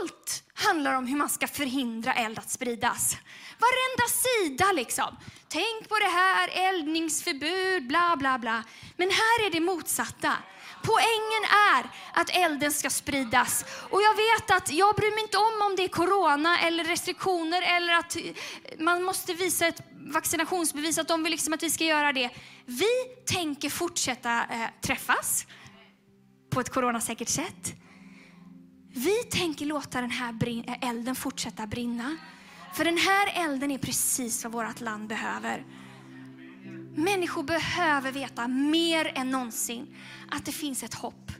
Allt 0.00 0.44
handlar 0.54 0.94
om 0.94 1.06
hur 1.06 1.16
man 1.16 1.28
ska 1.28 1.46
förhindra 1.46 2.14
eld 2.14 2.38
att 2.38 2.50
spridas. 2.50 3.16
Varenda 3.58 4.06
sida 4.08 4.72
liksom. 4.72 5.16
Tänk 5.48 5.88
på 5.88 5.98
det 5.98 6.10
här, 6.10 6.48
eldningsförbud, 6.48 7.88
bla 7.88 8.16
bla 8.18 8.38
bla. 8.38 8.64
Men 8.96 9.10
här 9.10 9.46
är 9.46 9.50
det 9.50 9.60
motsatta. 9.60 10.32
Poängen 10.82 11.44
är 11.74 11.84
att 12.20 12.30
elden 12.30 12.72
ska 12.72 12.90
spridas. 12.90 13.64
Och 13.90 14.02
jag 14.02 14.14
vet 14.14 14.50
att 14.50 14.72
jag 14.72 14.94
bryr 14.94 15.10
mig 15.10 15.22
inte 15.22 15.38
om 15.38 15.66
om 15.70 15.76
det 15.76 15.84
är 15.84 15.88
corona 15.88 16.60
eller 16.60 16.84
restriktioner 16.84 17.62
eller 17.62 17.94
att 17.94 18.16
eh, 18.16 18.22
man 18.78 19.02
måste 19.02 19.34
visa 19.34 19.66
ett 19.66 19.80
vaccinationsbevis, 19.92 20.98
att 20.98 21.08
de 21.08 21.22
vill 21.22 21.30
liksom 21.30 21.54
att 21.54 21.62
vi 21.62 21.70
ska 21.70 21.84
göra 21.84 22.12
det. 22.12 22.30
Vi 22.64 23.04
tänker 23.26 23.70
fortsätta 23.70 24.40
eh, 24.40 24.68
träffas 24.80 25.46
på 26.50 26.60
ett 26.60 26.70
coronasäkert 26.70 27.28
sätt. 27.28 27.83
Vi 28.96 29.24
tänker 29.30 29.66
låta 29.66 30.00
den 30.00 30.10
här 30.10 30.48
eh, 30.48 30.88
elden 30.88 31.14
fortsätta 31.14 31.66
brinna. 31.66 32.16
För 32.74 32.84
den 32.84 32.98
här 32.98 33.44
elden 33.44 33.70
är 33.70 33.78
precis 33.78 34.44
vad 34.44 34.52
vårt 34.52 34.80
land 34.80 35.08
behöver. 35.08 35.64
Människor 36.94 37.42
behöver 37.42 38.12
veta 38.12 38.48
mer 38.48 39.12
än 39.14 39.30
någonsin 39.30 39.96
att 40.30 40.44
det 40.44 40.52
finns 40.52 40.82
ett 40.82 40.94
hopp. 40.94 41.32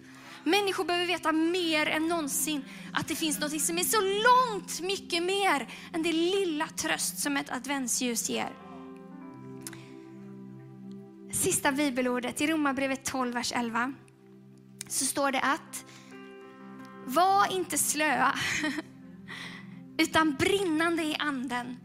Människor 0.44 0.84
behöver 0.84 1.06
veta 1.06 1.32
mer 1.32 1.86
än 1.86 2.08
någonsin 2.08 2.64
att 2.92 3.08
det 3.08 3.14
finns 3.14 3.40
något 3.40 3.60
som 3.60 3.78
är 3.78 3.84
så 3.84 4.00
långt 4.00 4.80
mycket 4.80 5.22
mer 5.22 5.68
än 5.92 6.02
det 6.02 6.12
lilla 6.12 6.66
tröst 6.66 7.18
som 7.18 7.36
ett 7.36 7.50
adventsljus 7.50 8.30
ger. 8.30 8.52
Sista 11.32 11.72
bibelordet 11.72 12.40
i 12.40 12.46
Romarbrevet 12.46 13.04
12, 13.04 13.34
vers 13.34 13.52
11. 13.56 13.92
Så 14.88 15.04
står 15.04 15.32
det 15.32 15.40
att 15.40 15.84
var 17.06 17.52
inte 17.52 17.78
slöa, 17.78 18.34
utan 19.98 20.34
brinnande 20.34 21.02
i 21.02 21.16
anden 21.18 21.76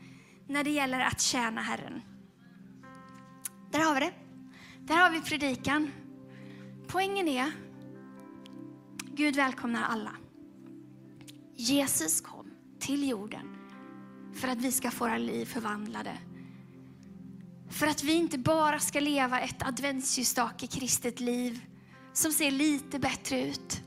när 0.47 0.63
det 0.63 0.69
gäller 0.69 0.99
att 0.99 1.21
tjäna 1.21 1.61
Herren. 1.61 2.01
Där 3.71 3.79
har 3.79 3.93
vi 3.93 3.99
det. 3.99 4.13
Där 4.79 4.95
har 4.95 5.09
vi 5.09 5.21
predikan. 5.21 5.91
Poängen 6.87 7.27
är, 7.27 7.51
Gud 9.15 9.35
välkomnar 9.35 9.83
alla. 9.83 10.11
Jesus 11.55 12.21
kom 12.21 12.51
till 12.79 13.09
jorden 13.09 13.55
för 14.33 14.47
att 14.47 14.57
vi 14.57 14.71
ska 14.71 14.91
få 14.91 15.05
våra 15.05 15.17
liv 15.17 15.45
förvandlade. 15.45 16.17
För 17.69 17.87
att 17.87 18.03
vi 18.03 18.13
inte 18.13 18.37
bara 18.37 18.79
ska 18.79 18.99
leva 18.99 19.39
ett 19.39 19.67
adventsljusstake 19.67 20.67
kristet 20.67 21.19
liv 21.19 21.65
som 22.13 22.31
ser 22.31 22.51
lite 22.51 22.99
bättre 22.99 23.47
ut. 23.47 23.81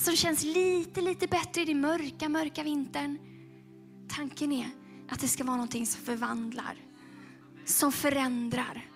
Som 0.00 0.16
känns 0.16 0.44
lite, 0.44 1.00
lite 1.00 1.26
bättre 1.26 1.62
i 1.62 1.64
den 1.64 1.80
mörka, 1.80 2.28
mörka 2.28 2.62
vintern. 2.62 3.18
Tanken 4.08 4.52
är 4.52 4.66
att 5.08 5.20
det 5.20 5.28
ska 5.28 5.44
vara 5.44 5.56
någonting 5.56 5.86
som 5.86 6.04
förvandlar, 6.04 6.74
som 7.64 7.92
förändrar 7.92 8.86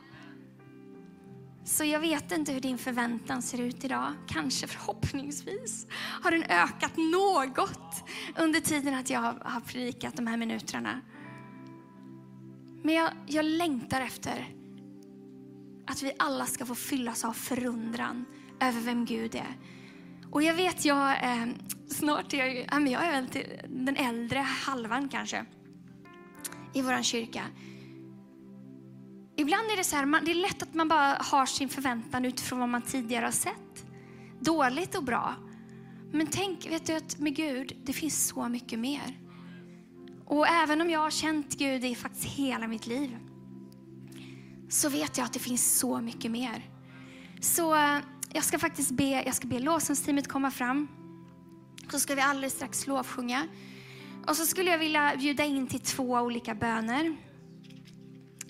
Så 1.64 1.84
jag 1.84 2.00
vet 2.00 2.32
inte 2.32 2.52
hur 2.52 2.60
din 2.60 2.78
förväntan 2.78 3.42
ser 3.42 3.60
ut 3.60 3.84
idag. 3.84 4.14
Kanske 4.26 4.66
förhoppningsvis 4.66 5.86
har 6.22 6.30
den 6.30 6.42
ökat 6.42 6.96
något 6.96 8.04
under 8.38 8.60
tiden 8.60 8.94
att 8.94 9.10
jag 9.10 9.20
har 9.20 9.60
predikat 9.60 10.16
de 10.16 10.26
här 10.26 10.36
minuterna. 10.36 11.00
Men 12.82 12.94
jag, 12.94 13.10
jag 13.26 13.44
längtar 13.44 14.00
efter 14.00 14.54
att 15.86 16.02
vi 16.02 16.12
alla 16.18 16.46
ska 16.46 16.66
få 16.66 16.74
fyllas 16.74 17.24
av 17.24 17.32
förundran 17.32 18.24
över 18.60 18.80
vem 18.80 19.04
Gud 19.04 19.34
är. 19.34 19.56
Och 20.34 20.42
jag 20.42 20.54
vet, 20.54 20.84
jag, 20.84 21.24
eh, 21.24 21.46
snart 21.88 22.34
är 22.34 22.38
jag, 22.38 22.88
jag 22.88 23.04
är 23.04 23.12
väl 23.12 23.28
den 23.68 23.96
äldre 23.96 24.38
halvan 24.38 25.08
kanske 25.08 25.44
i 26.72 26.82
vår 26.82 27.02
kyrka. 27.02 27.42
Ibland 29.36 29.70
är 29.70 29.76
det 29.76 29.84
så 29.84 29.96
här, 29.96 30.06
man, 30.06 30.24
det 30.24 30.30
är 30.30 30.34
lätt 30.34 30.62
att 30.62 30.74
man 30.74 30.88
bara 30.88 31.16
har 31.20 31.46
sin 31.46 31.68
förväntan 31.68 32.24
utifrån 32.24 32.58
vad 32.58 32.68
man 32.68 32.82
tidigare 32.82 33.24
har 33.24 33.32
sett. 33.32 33.86
Dåligt 34.40 34.94
och 34.94 35.04
bra. 35.04 35.34
Men 36.12 36.26
tänk, 36.26 36.70
vet 36.70 36.86
du 36.86 36.92
att 36.92 37.18
med 37.18 37.36
Gud, 37.36 37.76
det 37.84 37.92
finns 37.92 38.28
så 38.28 38.48
mycket 38.48 38.78
mer. 38.78 39.18
Och 40.26 40.48
även 40.48 40.80
om 40.80 40.90
jag 40.90 41.00
har 41.00 41.10
känt 41.10 41.58
Gud 41.58 41.84
i 41.84 41.94
faktiskt 41.94 42.24
hela 42.24 42.68
mitt 42.68 42.86
liv, 42.86 43.18
så 44.68 44.88
vet 44.88 45.18
jag 45.18 45.24
att 45.24 45.32
det 45.32 45.38
finns 45.38 45.78
så 45.78 46.00
mycket 46.00 46.30
mer. 46.30 46.70
Så 47.40 47.74
jag 48.34 48.44
ska 48.44 48.58
faktiskt 48.58 48.90
be, 48.90 49.22
jag 49.26 49.34
ska 49.34 49.46
be 49.46 49.58
lovsångsteamet 49.58 50.28
komma 50.28 50.50
fram. 50.50 50.88
Så 51.90 51.98
ska 51.98 52.14
vi 52.14 52.20
alldeles 52.20 52.52
strax 52.52 52.86
lovsjunga. 52.86 53.48
Och 54.26 54.36
så 54.36 54.46
skulle 54.46 54.70
jag 54.70 54.78
vilja 54.78 55.16
bjuda 55.18 55.44
in 55.44 55.66
till 55.66 55.80
två 55.80 56.12
olika 56.12 56.54
böner. 56.54 57.16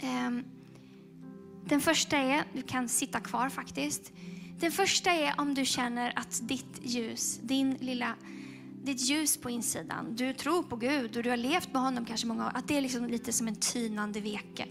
Ehm, 0.00 0.44
den 1.66 1.80
första 1.80 2.16
är, 2.16 2.44
du 2.52 2.62
kan 2.62 2.88
sitta 2.88 3.20
kvar 3.20 3.48
faktiskt. 3.48 4.12
Den 4.60 4.72
första 4.72 5.10
är 5.10 5.34
om 5.40 5.54
du 5.54 5.64
känner 5.64 6.12
att 6.18 6.48
ditt 6.48 6.80
ljus, 6.82 7.38
din 7.42 7.74
lilla, 7.74 8.14
ditt 8.84 9.00
ljus 9.00 9.36
på 9.36 9.50
insidan, 9.50 10.16
du 10.16 10.32
tror 10.32 10.62
på 10.62 10.76
Gud 10.76 11.16
och 11.16 11.22
du 11.22 11.30
har 11.30 11.36
levt 11.36 11.72
med 11.72 11.82
honom 11.82 12.04
kanske 12.04 12.26
många 12.26 12.46
år, 12.46 12.52
att 12.54 12.68
det 12.68 12.76
är 12.76 12.80
liksom 12.80 13.06
lite 13.06 13.32
som 13.32 13.48
en 13.48 13.56
tynande 13.56 14.20
veke. 14.20 14.66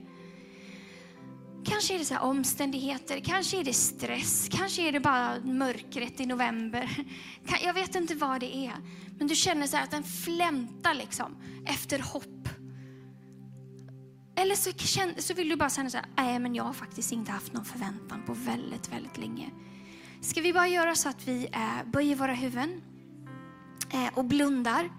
Kanske 1.65 1.95
är 1.95 1.99
det 1.99 2.05
så 2.05 2.17
omständigheter, 2.17 3.19
kanske 3.19 3.59
är 3.59 3.63
det 3.63 3.73
stress, 3.73 4.49
kanske 4.51 4.87
är 4.87 4.91
det 4.91 4.99
bara 4.99 5.39
mörkret 5.39 6.19
i 6.19 6.25
november. 6.25 7.05
Jag 7.63 7.73
vet 7.73 7.95
inte 7.95 8.15
vad 8.15 8.39
det 8.39 8.55
är. 8.55 8.73
Men 9.17 9.27
du 9.27 9.35
känner 9.35 9.67
så 9.67 9.77
att 9.77 9.91
den 9.91 10.03
flämtar 10.03 10.93
liksom 10.93 11.37
efter 11.65 11.99
hopp 11.99 12.43
eller 14.35 14.55
så, 14.55 14.71
så 15.21 15.33
vill 15.33 15.49
du 15.49 15.55
bara 15.55 15.69
säga 15.69 15.89
så 15.89 15.97
här, 15.97 16.05
nej 16.15 16.39
men 16.39 16.55
jag 16.55 16.63
har 16.63 16.73
faktiskt 16.73 17.11
inte 17.11 17.31
haft 17.31 17.53
någon 17.53 17.65
förväntan 17.65 18.23
på 18.25 18.33
väldigt, 18.33 18.93
väldigt 18.93 19.17
länge. 19.17 19.49
Ska 20.21 20.41
vi 20.41 20.53
bara 20.53 20.67
göra 20.67 20.95
så 20.95 21.09
att 21.09 21.27
vi 21.27 21.47
eh, 21.51 21.91
böjer 21.91 22.15
våra 22.15 22.33
huvuden 22.33 22.81
eh, 23.93 24.07
och 24.13 24.25
blundar. 24.25 24.89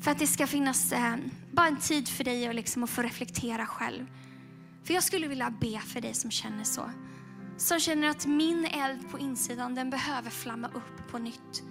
För 0.00 0.10
att 0.10 0.18
det 0.18 0.26
ska 0.26 0.46
finnas 0.46 0.92
eh, 0.92 1.16
bara 1.52 1.66
en 1.66 1.76
tid 1.76 2.08
för 2.08 2.24
dig 2.24 2.48
och 2.48 2.54
liksom, 2.54 2.82
att 2.82 2.90
få 2.90 3.02
reflektera 3.02 3.66
själv. 3.66 4.06
För 4.88 4.94
jag 4.94 5.02
skulle 5.02 5.28
vilja 5.28 5.50
be 5.50 5.78
för 5.78 6.00
dig 6.00 6.14
som 6.14 6.30
känner 6.30 6.64
så. 6.64 6.90
Som 7.56 7.80
känner 7.80 8.08
att 8.08 8.26
min 8.26 8.64
eld 8.64 9.10
på 9.10 9.18
insidan, 9.18 9.74
den 9.74 9.90
behöver 9.90 10.30
flamma 10.30 10.68
upp 10.68 11.10
på 11.10 11.18
nytt. 11.18 11.62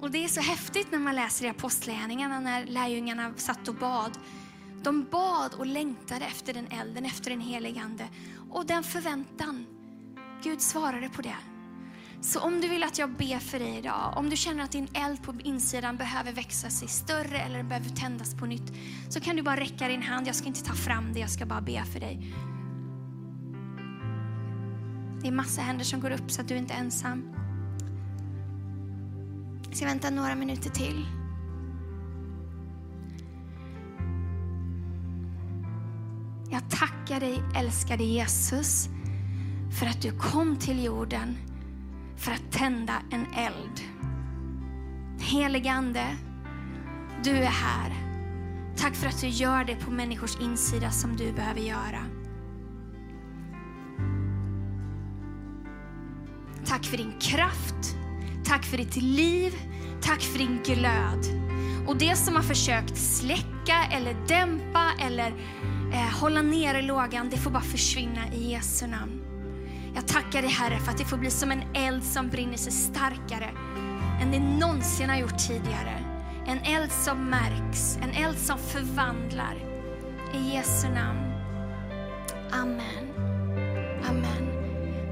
Och 0.00 0.10
det 0.10 0.24
är 0.24 0.28
så 0.28 0.40
häftigt 0.40 0.92
när 0.92 0.98
man 0.98 1.16
läser 1.16 1.44
i 1.44 1.48
Apostlagärningarna 1.48 2.40
när 2.40 2.66
lärjungarna 2.66 3.34
satt 3.36 3.68
och 3.68 3.74
bad. 3.74 4.18
De 4.82 5.04
bad 5.04 5.54
och 5.54 5.66
längtade 5.66 6.24
efter 6.24 6.54
den 6.54 6.66
elden, 6.66 7.04
efter 7.04 7.30
den 7.30 7.40
helige 7.40 7.80
Ande. 7.80 8.08
Och 8.50 8.66
den 8.66 8.82
förväntan, 8.82 9.66
Gud 10.42 10.60
svarade 10.60 11.08
på 11.08 11.22
det. 11.22 11.36
Så 12.22 12.40
om 12.40 12.60
du 12.60 12.68
vill 12.68 12.82
att 12.82 12.98
jag 12.98 13.10
ber 13.10 13.38
för 13.38 13.58
dig 13.58 13.78
idag, 13.78 14.12
om 14.16 14.30
du 14.30 14.36
känner 14.36 14.64
att 14.64 14.70
din 14.70 14.88
eld 14.94 15.22
på 15.22 15.34
insidan 15.44 15.96
behöver 15.96 16.32
växa 16.32 16.70
sig 16.70 16.88
större 16.88 17.38
eller 17.38 17.62
behöver 17.62 17.90
tändas 17.90 18.34
på 18.34 18.46
nytt, 18.46 18.72
så 19.08 19.20
kan 19.20 19.36
du 19.36 19.42
bara 19.42 19.60
räcka 19.60 19.88
din 19.88 20.02
hand. 20.02 20.26
Jag 20.26 20.34
ska 20.34 20.46
inte 20.46 20.64
ta 20.64 20.74
fram 20.74 21.12
det, 21.12 21.20
jag 21.20 21.30
ska 21.30 21.46
bara 21.46 21.60
be 21.60 21.84
för 21.84 22.00
dig. 22.00 22.34
Det 25.22 25.28
är 25.28 25.32
massa 25.32 25.62
händer 25.62 25.84
som 25.84 26.00
går 26.00 26.10
upp 26.10 26.30
så 26.30 26.40
att 26.40 26.48
du 26.48 26.56
inte 26.56 26.74
är 26.74 26.78
ensam. 26.78 27.24
Jag 29.66 29.76
ska 29.76 29.86
vänta 29.86 30.10
några 30.10 30.34
minuter 30.34 30.70
till. 30.70 31.06
Jag 36.50 36.70
tackar 36.70 37.20
dig 37.20 37.42
älskade 37.56 38.04
Jesus 38.04 38.88
för 39.78 39.86
att 39.86 40.02
du 40.02 40.12
kom 40.12 40.56
till 40.56 40.84
jorden 40.84 41.36
för 42.20 42.32
att 42.32 42.52
tända 42.52 43.02
en 43.10 43.26
eld. 43.34 43.80
Heligande, 45.20 46.16
du 47.24 47.30
är 47.30 47.50
här. 47.50 47.94
Tack 48.76 48.94
för 48.94 49.06
att 49.06 49.20
du 49.20 49.28
gör 49.28 49.64
det 49.64 49.76
på 49.76 49.90
människors 49.90 50.40
insida 50.40 50.90
som 50.90 51.16
du 51.16 51.32
behöver 51.32 51.60
göra. 51.60 52.04
Tack 56.64 56.84
för 56.84 56.96
din 56.96 57.12
kraft, 57.20 57.96
tack 58.44 58.64
för 58.64 58.76
ditt 58.76 58.96
liv, 58.96 59.54
tack 60.00 60.20
för 60.20 60.38
din 60.38 60.60
glöd. 60.64 61.26
Och 61.86 61.96
det 61.96 62.16
som 62.16 62.36
har 62.36 62.42
försökt 62.42 62.96
släcka 62.96 63.84
eller 63.92 64.16
dämpa 64.28 64.92
eller 65.00 65.32
eh, 65.92 66.20
hålla 66.20 66.42
nere 66.42 66.82
lågan, 66.82 67.30
det 67.30 67.36
får 67.36 67.50
bara 67.50 67.62
försvinna 67.62 68.32
i 68.32 68.50
Jesu 68.50 68.86
namn. 68.86 69.19
Jag 69.94 70.08
tackar 70.08 70.42
dig 70.42 70.50
Herre 70.50 70.78
för 70.78 70.92
att 70.92 70.98
det 70.98 71.04
får 71.04 71.16
bli 71.16 71.30
som 71.30 71.50
en 71.50 71.62
eld 71.74 72.04
som 72.04 72.28
brinner 72.28 72.56
sig 72.56 72.72
starkare 72.72 73.50
än 74.20 74.30
det 74.30 74.38
någonsin 74.38 75.08
har 75.08 75.16
gjort 75.16 75.38
tidigare. 75.38 76.04
En 76.46 76.58
eld 76.58 76.92
som 76.92 77.30
märks, 77.30 77.98
en 78.02 78.10
eld 78.10 78.38
som 78.38 78.58
förvandlar. 78.58 79.56
I 80.34 80.54
Jesu 80.54 80.88
namn. 80.88 81.32
Amen. 82.50 83.10
Amen. 84.08 84.48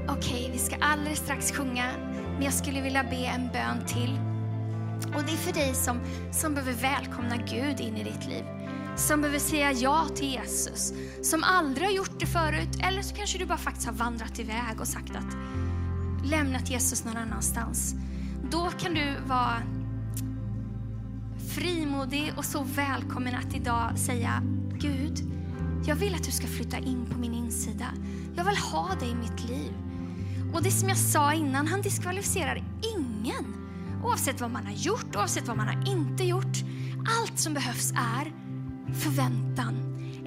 Okej, 0.07 0.39
okay, 0.39 0.51
vi 0.51 0.57
ska 0.57 0.75
alldeles 0.81 1.19
strax 1.19 1.51
sjunga, 1.51 1.85
men 2.33 2.43
jag 2.43 2.53
skulle 2.53 2.81
vilja 2.81 3.03
be 3.03 3.25
en 3.25 3.49
bön 3.53 3.85
till. 3.87 4.19
Och 5.15 5.23
det 5.23 5.31
är 5.31 5.37
för 5.37 5.53
dig 5.53 5.73
som, 5.73 5.99
som 6.31 6.53
behöver 6.53 6.73
välkomna 6.73 7.35
Gud 7.37 7.79
in 7.79 7.97
i 7.97 8.03
ditt 8.03 8.27
liv 8.27 8.58
som 8.99 9.21
behöver 9.21 9.39
säga 9.39 9.71
ja 9.71 10.07
till 10.15 10.27
Jesus, 10.27 10.93
som 11.21 11.43
aldrig 11.43 11.87
har 11.87 11.93
gjort 11.93 12.19
det 12.19 12.25
förut. 12.25 12.69
Eller 12.83 13.01
så 13.01 13.15
kanske 13.15 13.37
du 13.37 13.45
bara 13.45 13.57
faktiskt 13.57 13.87
har 13.87 13.93
vandrat 13.93 14.39
iväg 14.39 14.79
och 14.79 14.87
sagt 14.87 15.11
att 15.15 15.35
lämnat 16.23 16.69
Jesus 16.69 17.05
någon 17.05 17.17
annanstans. 17.17 17.95
Då 18.51 18.69
kan 18.79 18.93
du 18.93 19.15
vara 19.27 19.61
frimodig 21.55 22.33
och 22.37 22.45
så 22.45 22.63
välkommen 22.75 23.35
att 23.35 23.55
idag 23.55 23.97
säga 23.97 24.43
Gud, 24.79 25.19
jag 25.85 25.95
vill 25.95 26.15
att 26.15 26.23
du 26.23 26.31
ska 26.31 26.47
flytta 26.47 26.77
in 26.77 27.05
på 27.11 27.17
min 27.17 27.33
insida. 27.33 27.87
Jag 28.35 28.43
vill 28.43 28.57
ha 28.57 28.95
dig 28.99 29.09
i 29.09 29.15
mitt 29.15 29.49
liv. 29.49 29.73
Och 30.53 30.63
det 30.63 30.71
som 30.71 30.89
jag 30.89 30.97
sa 30.97 31.33
innan, 31.33 31.67
han 31.67 31.81
diskvalificerar 31.81 32.63
ingen. 32.97 33.55
Oavsett 34.03 34.41
vad 34.41 34.51
man 34.51 34.65
har 34.65 34.73
gjort, 34.73 35.15
oavsett 35.15 35.47
vad 35.47 35.57
man 35.57 35.67
har 35.67 35.91
inte 35.91 36.23
gjort. 36.23 36.57
Allt 37.21 37.39
som 37.39 37.53
behövs 37.53 37.91
är 37.91 38.48
förväntan, 38.93 39.75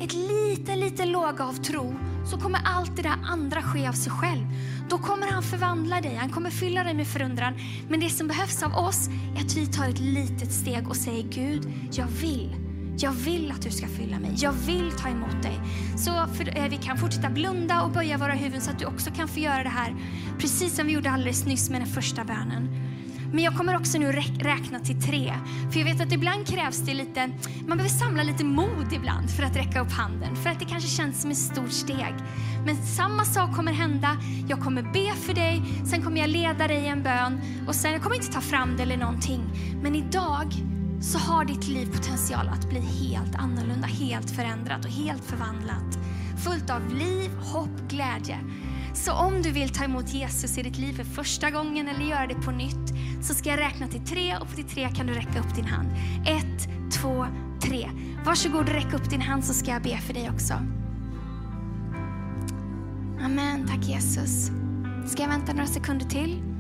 ett 0.01 0.13
lite, 0.13 0.77
lite 0.77 1.05
låga 1.05 1.45
av 1.45 1.53
tro, 1.53 1.95
så 2.31 2.39
kommer 2.39 2.61
allt 2.65 2.97
det 2.97 3.03
där 3.03 3.17
andra 3.25 3.63
ske 3.63 3.89
av 3.89 3.93
sig 3.93 4.13
själv. 4.13 4.47
Då 4.91 4.99
kommer 4.99 5.27
han 5.27 5.43
förvandla 5.43 6.01
dig, 6.01 6.17
han 6.17 6.31
kommer 6.31 6.51
fylla 6.51 6.85
dig 6.85 6.95
med 6.95 7.07
förundran. 7.07 7.55
Men 7.89 8.01
det 8.01 8.11
som 8.11 8.29
behövs 8.29 8.63
av 8.63 8.75
oss 8.75 9.09
är 9.37 9.41
att 9.45 9.57
vi 9.57 9.67
tar 9.67 9.89
ett 9.89 10.01
litet 10.01 10.53
steg 10.53 10.89
och 10.89 10.97
säger 10.97 11.23
Gud, 11.23 11.73
jag 11.93 12.07
vill. 12.07 12.57
Jag 12.99 13.13
vill 13.13 13.51
att 13.51 13.63
du 13.63 13.71
ska 13.71 13.87
fylla 13.87 14.19
mig. 14.19 14.35
Jag 14.37 14.53
vill 14.53 14.93
ta 14.93 15.09
emot 15.09 15.43
dig. 15.43 15.61
Så 15.97 16.27
för, 16.35 16.59
eh, 16.59 16.69
vi 16.71 16.77
kan 16.77 16.99
fortsätta 16.99 17.31
blunda 17.31 17.83
och 17.83 17.91
böja 17.91 18.19
våra 18.19 18.33
huvuden 18.33 18.61
så 18.61 18.71
att 18.71 18.79
du 18.79 18.87
också 18.87 19.11
kan 19.11 19.29
få 19.29 19.41
göra 19.41 19.63
det 19.63 19.69
här. 19.69 19.95
Precis 20.39 20.77
som 20.77 20.87
vi 20.87 20.93
gjorde 20.93 21.11
alldeles 21.11 21.47
nyss 21.47 21.71
med 21.71 21.81
den 21.81 21.89
första 21.89 22.25
bönen. 22.25 22.82
Men 23.33 23.45
jag 23.45 23.57
kommer 23.57 23.77
också 23.77 23.99
nu 23.99 24.13
räkna 24.39 24.81
till 24.81 25.03
tre. 25.03 25.35
För 25.71 25.79
jag 25.79 25.85
vet 25.85 26.01
att 26.01 26.13
ibland 26.13 26.47
krävs 26.47 26.79
det 26.79 26.95
lite, 26.95 27.31
man 27.67 27.79
behöver 27.79 27.89
samla 27.89 28.23
lite 28.23 28.45
mod 28.45 28.93
ibland 28.93 29.31
för 29.31 29.43
att 29.43 29.57
räcka 29.57 29.81
upp 29.81 29.93
handen. 29.93 30.37
För 30.37 30.51
att 30.51 30.59
det 30.59 30.65
kanske 30.65 30.89
känns 30.89 31.23
som 31.23 31.31
ett 31.31 31.37
stort 31.37 31.73
steg. 31.73 32.15
Men 32.67 32.77
samma 32.77 33.25
sak 33.25 33.57
kommer 33.57 33.73
hända. 33.73 34.17
Jag 34.49 34.61
kommer 34.61 34.83
be 34.83 35.15
för 35.15 35.35
dig, 35.35 35.63
sen 35.85 36.03
kommer 36.03 36.21
jag 36.21 36.31
leda 36.31 36.69
dig 36.69 36.83
i 36.83 36.89
en 36.89 37.03
bön. 37.03 37.41
Och 37.69 37.75
sen, 37.75 37.93
jag 37.93 38.03
kommer 38.03 38.17
inte 38.17 38.33
ta 38.33 38.41
fram 38.41 38.77
det 38.77 38.83
eller 38.83 38.97
någonting. 38.97 39.43
Men 39.83 39.95
idag 39.95 40.53
så 41.01 41.19
har 41.19 41.45
ditt 41.45 41.69
liv 41.69 41.87
potential 41.87 42.49
att 42.49 42.69
bli 42.69 42.81
helt 42.81 43.35
annorlunda, 43.35 43.87
helt 43.87 44.31
förändrat 44.31 44.85
och 44.85 44.91
helt 44.91 45.25
förvandlat. 45.25 45.99
Fullt 46.45 46.71
av 46.71 46.95
liv, 46.95 47.31
hopp, 47.53 47.89
glädje. 47.89 48.39
Så 48.95 49.13
om 49.13 49.43
du 49.43 49.51
vill 49.51 49.69
ta 49.69 49.85
emot 49.85 50.15
Jesus 50.15 50.59
i 50.59 50.63
ditt 50.63 50.79
liv 50.79 50.93
för 50.93 51.05
första 51.05 51.51
gången 51.51 51.89
eller 51.89 52.05
göra 52.05 52.27
det 52.27 52.35
på 52.35 52.51
nytt 52.51 52.93
så 53.23 53.35
ska 53.35 53.51
jag 53.51 53.59
räkna 53.59 53.89
till 53.89 54.05
tre 54.07 54.37
och 54.37 54.49
på 54.49 54.55
till 54.55 54.65
tre 54.69 54.89
kan 54.89 55.07
du 55.07 55.13
räcka 55.13 55.41
upp 55.41 55.55
din 55.57 55.65
hand. 55.65 55.89
Ett, 56.27 56.69
två, 56.93 57.27
tre. 57.61 57.91
Varsågod 58.25 58.61
och 58.61 58.75
räck 58.75 58.93
upp 58.93 59.11
din 59.11 59.21
hand 59.21 59.45
så 59.45 59.55
ska 59.55 59.71
jag 59.71 59.83
be 59.83 59.99
för 59.99 60.15
dig 60.15 60.31
också. 60.31 60.55
Amen, 63.25 63.69
tack 63.69 63.89
Jesus. 63.89 64.51
Ska 65.07 65.23
jag 65.23 65.29
vänta 65.29 65.53
några 65.53 65.67
sekunder 65.67 66.07
till? 66.07 66.52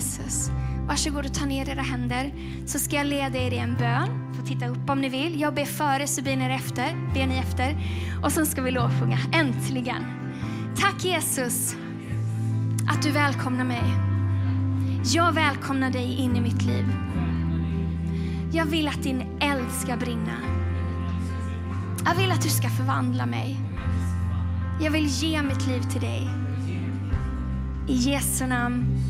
Jesus. 0.00 0.50
Varsågod 0.88 1.26
och 1.26 1.34
ta 1.34 1.46
ner 1.46 1.68
era 1.68 1.82
händer 1.82 2.32
så 2.66 2.78
ska 2.78 2.96
jag 2.96 3.06
leda 3.06 3.38
er 3.38 3.52
i 3.52 3.58
en 3.58 3.74
bön. 3.74 4.34
Får 4.34 4.46
titta 4.46 4.66
upp 4.66 4.90
om 4.90 5.00
ni 5.00 5.08
vill. 5.08 5.40
Jag 5.40 5.54
ber 5.54 5.64
före 5.64 6.06
så 6.06 6.22
ber 6.22 6.36
ni 6.36 6.44
efter. 6.44 7.12
Ber 7.14 7.26
ni 7.26 7.38
efter. 7.38 7.76
Och 8.22 8.32
sen 8.32 8.46
ska 8.46 8.62
vi 8.62 8.70
lovsjunga. 8.70 9.18
Äntligen. 9.32 10.04
Tack 10.76 11.04
Jesus 11.04 11.76
att 12.88 13.02
du 13.02 13.10
välkomnar 13.10 13.64
mig. 13.64 13.82
Jag 15.04 15.32
välkomnar 15.32 15.90
dig 15.90 16.16
in 16.18 16.36
i 16.36 16.40
mitt 16.40 16.62
liv. 16.62 16.84
Jag 18.52 18.64
vill 18.64 18.88
att 18.88 19.02
din 19.02 19.22
eld 19.40 19.70
ska 19.70 19.96
brinna. 19.96 20.36
Jag 22.04 22.14
vill 22.14 22.30
att 22.30 22.42
du 22.42 22.48
ska 22.48 22.68
förvandla 22.68 23.26
mig. 23.26 23.60
Jag 24.82 24.90
vill 24.90 25.06
ge 25.06 25.42
mitt 25.42 25.66
liv 25.66 25.80
till 25.80 26.00
dig. 26.00 26.28
I 27.88 27.94
Jesu 27.94 28.46
namn. 28.46 29.09